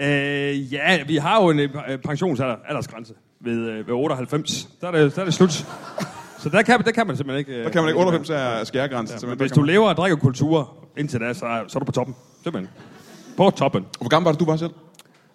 [0.00, 1.68] Øh, ja, vi har jo en øh,
[2.04, 4.68] pensionsaldersgrænse ved, øh, ved 98.
[4.80, 5.50] Der er, det, der er det slut.
[6.38, 7.52] Så der kan, der kan man simpelthen ikke...
[7.58, 9.18] øh, Der kan man ikke 98 er skæregrænsen.
[9.22, 11.84] Men Ja, hvis du lever og drikker kultur indtil da, så, er- så er du
[11.84, 12.14] på toppen.
[12.42, 12.70] Simpelthen.
[13.36, 13.84] På toppen.
[14.00, 14.70] Hvor gammel var det, du var selv?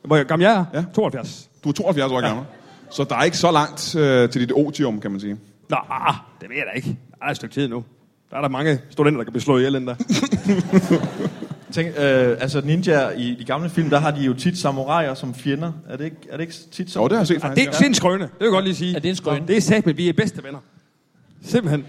[0.06, 0.66] Hvor gammel jeg er?
[0.74, 0.84] Ja.
[0.96, 1.50] 72.
[1.64, 2.46] Du er 72 år gammel.
[2.92, 5.38] Så der er ikke så langt øh, til dit otium, kan man sige.
[5.70, 6.98] Nå, ah, det ved jeg da ikke.
[7.24, 7.84] Er et stykke tid nu.
[8.32, 9.96] Der er der mange studenter, der kan blive slået ihjel endda.
[11.74, 15.34] Tænk, øh, altså ninja i de gamle film, der har de jo tit samuraier som
[15.36, 15.72] fjender.
[15.90, 17.00] Er det ikke, er det ikke tit så?
[17.00, 17.68] Jo, det har jeg set Det faktisk.
[17.68, 18.24] er, det er en skrøne.
[18.24, 18.96] Det vil jeg godt lige sige.
[18.96, 19.48] Er det en skrøne?
[19.48, 20.60] Det er sagt, vi er bedste venner.
[21.46, 21.86] Simpelthen.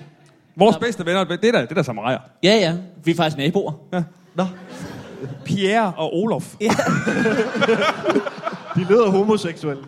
[0.56, 2.18] Vores bedste venner, det er der, det er der samarajer.
[2.42, 2.76] Ja, ja.
[3.04, 3.72] Vi er faktisk naboer.
[4.34, 4.46] Nå,
[5.44, 6.54] Pierre og Olof.
[8.76, 9.82] de lyder homoseksuelle.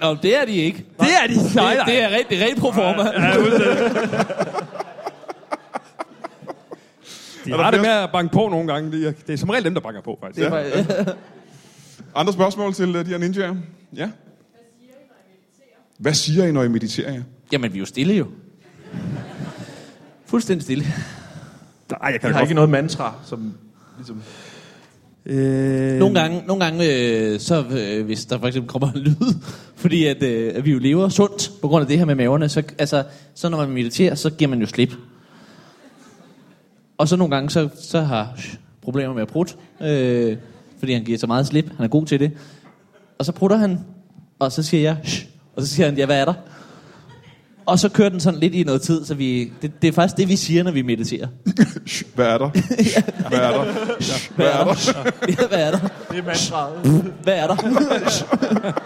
[0.00, 0.84] Nå, det er de ikke.
[1.00, 1.34] Det er de.
[1.34, 1.84] Det, Nej, nej.
[1.84, 3.02] det er rent, det er rent pro forma.
[7.44, 8.92] De har det med at banke på nogle gange.
[8.92, 10.50] Det er, det er som regel dem, der banker på, faktisk.
[10.50, 11.14] Det er bare-
[12.14, 13.54] Andre spørgsmål til øh, de her ninjaer?
[13.96, 14.10] Ja?
[15.98, 17.12] Hvad siger I, når I mediterer?
[17.12, 17.20] Ja?
[17.52, 18.26] Jamen, vi er jo stille jo.
[20.26, 20.84] Fuldstændig stille.
[20.84, 22.42] Nej, jeg Jeg kan har godt.
[22.46, 23.54] ikke noget mantra, som
[23.96, 24.22] ligesom...
[25.26, 29.34] Øh, Nogle gange, nogle gange øh, så øh, hvis der for eksempel kommer en lyd,
[29.76, 32.48] fordi at, øh, at vi jo lever sundt på grund af det her med maverne,
[32.48, 33.04] så, altså,
[33.34, 34.94] så når man mediterer, så giver man jo slip.
[36.98, 40.36] Og så nogle gange, så, så har Sh problemer med at prutte, øh,
[40.78, 42.32] fordi han giver så meget slip, han er god til det.
[43.18, 43.78] Og så prutter han,
[44.38, 46.34] og så siger jeg, Sh, og så siger han, ja, hvad er der?
[47.68, 50.16] Og så kører den sådan lidt i noget tid, så vi, det, det er faktisk
[50.16, 51.26] det, vi siger, når vi mediterer.
[52.14, 52.50] Hvad er der?
[53.28, 53.64] Hvad er der?
[54.36, 54.74] Hvad er der?
[55.28, 55.78] Ja, hvad er der?
[56.10, 57.12] Det er mantraet.
[57.22, 57.56] Hvad er der?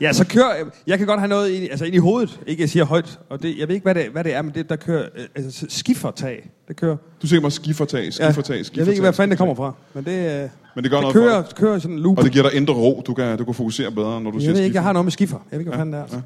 [0.00, 0.52] Ja, så kører...
[0.86, 2.40] Jeg kan godt have noget ind, altså ind i hovedet.
[2.46, 3.18] Ikke, jeg siger højt.
[3.30, 5.06] Og det, jeg ved ikke, hvad det, hvad det er, men det, der kører...
[5.16, 6.50] øh, Altså, skiffertag.
[6.68, 6.96] Det kører...
[7.22, 8.76] Du siger mig skifertag, skifertag, skifertag.
[8.76, 9.72] Jeg ved ikke, hvad fanden det kommer fra.
[9.94, 11.56] Men det, øh, Men det gør det noget kører, for dig.
[11.56, 12.18] kører sådan en loop.
[12.18, 13.02] Og det giver dig indre ro.
[13.06, 15.04] Du kan, du kan fokusere bedre, når du jeg siger ved ikke, jeg har noget
[15.04, 15.38] med skiffer.
[15.50, 16.20] Jeg ved ikke, hvad fanden det er.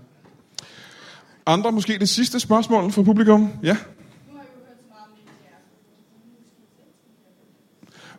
[1.47, 3.49] Andre måske det sidste spørgsmål fra publikum?
[3.63, 3.77] Ja?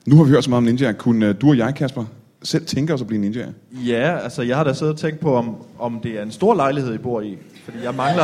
[0.06, 0.92] Nu har vi hørt så meget om ninja.
[0.92, 2.06] Kunne øh, du og jeg, Kasper,
[2.44, 3.46] selv tænke os at blive ninja?
[3.72, 6.56] Ja, altså jeg har da siddet og tænkt på, om, om det er en stor
[6.56, 7.38] lejlighed, I bor i.
[7.66, 8.24] Fordi jeg mangler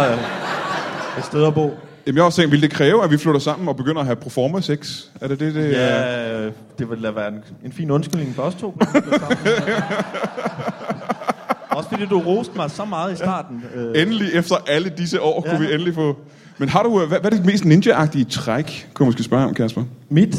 [1.18, 1.62] et sted at bo.
[2.08, 4.06] Jamen, jeg har også tænkt, vil det kræve, at vi flytter sammen og begynder at
[4.06, 5.04] have proforma sex?
[5.22, 5.95] Er det det, det er?
[5.95, 8.72] Ja, øh, det ville da være en, en fin undskyldning for os to.
[8.80, 9.38] på den måde sammen.
[11.89, 13.63] Også fordi du roste mig så meget i starten.
[13.75, 15.51] Øh, Endelig, efter alle disse år, ja.
[15.51, 15.57] Ja.
[15.57, 16.17] kunne vi endelig få...
[16.57, 19.45] Men har du, øh, hvad, hvad er det mest ninja-agtige træk, kunne jeg måske spørge
[19.45, 19.83] om, Kasper?
[20.09, 20.35] Mit,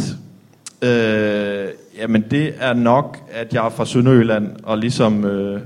[0.82, 5.60] øh, jamen det er nok, at jeg er fra Sønderjylland, og ligesom øh,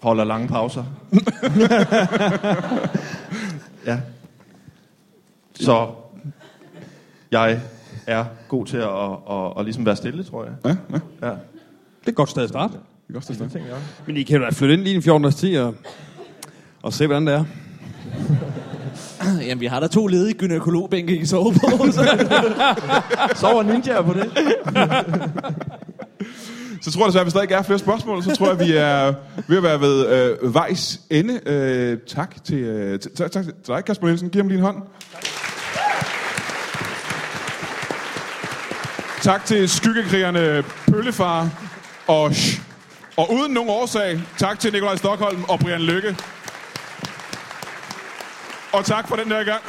[0.00, 0.84] holder lange pauser.
[3.86, 3.98] ja.
[5.54, 5.86] Så
[7.30, 7.60] jeg
[8.06, 10.52] er god til at, at, at, at ligesom være stille, tror jeg.
[10.64, 11.28] Ja, ja.
[11.28, 11.34] Ja.
[12.00, 12.74] Det er et godt sted at starte.
[13.08, 13.78] Er godt, det er tænker jeg.
[14.06, 15.74] Men I kan jo da flytte ind lige en 14 dages tid og,
[16.82, 17.44] og se, hvordan det er.
[19.46, 21.92] Jamen, vi har der to ledige gynækologbænke, I kan sove på.
[21.92, 22.26] Så.
[23.34, 24.30] Sover ninja på det?
[26.82, 29.14] Så tror jeg desværre, hvis der ikke er flere spørgsmål, så tror jeg, vi er
[29.48, 31.40] ved at være ved øh, vejs ende.
[31.46, 34.30] Øh, tak, til, øh, tak, tak til dig, Kasper Nielsen.
[34.30, 34.76] Giv ham lige en hånd.
[39.22, 41.48] Tak til skyggekrigerne Pøllefar
[42.06, 42.60] og Sh.
[43.16, 46.16] Og uden nogen årsag, tak til Nikolaj Stockholm og Brian Lykke.
[48.72, 49.62] Og tak for den der gang.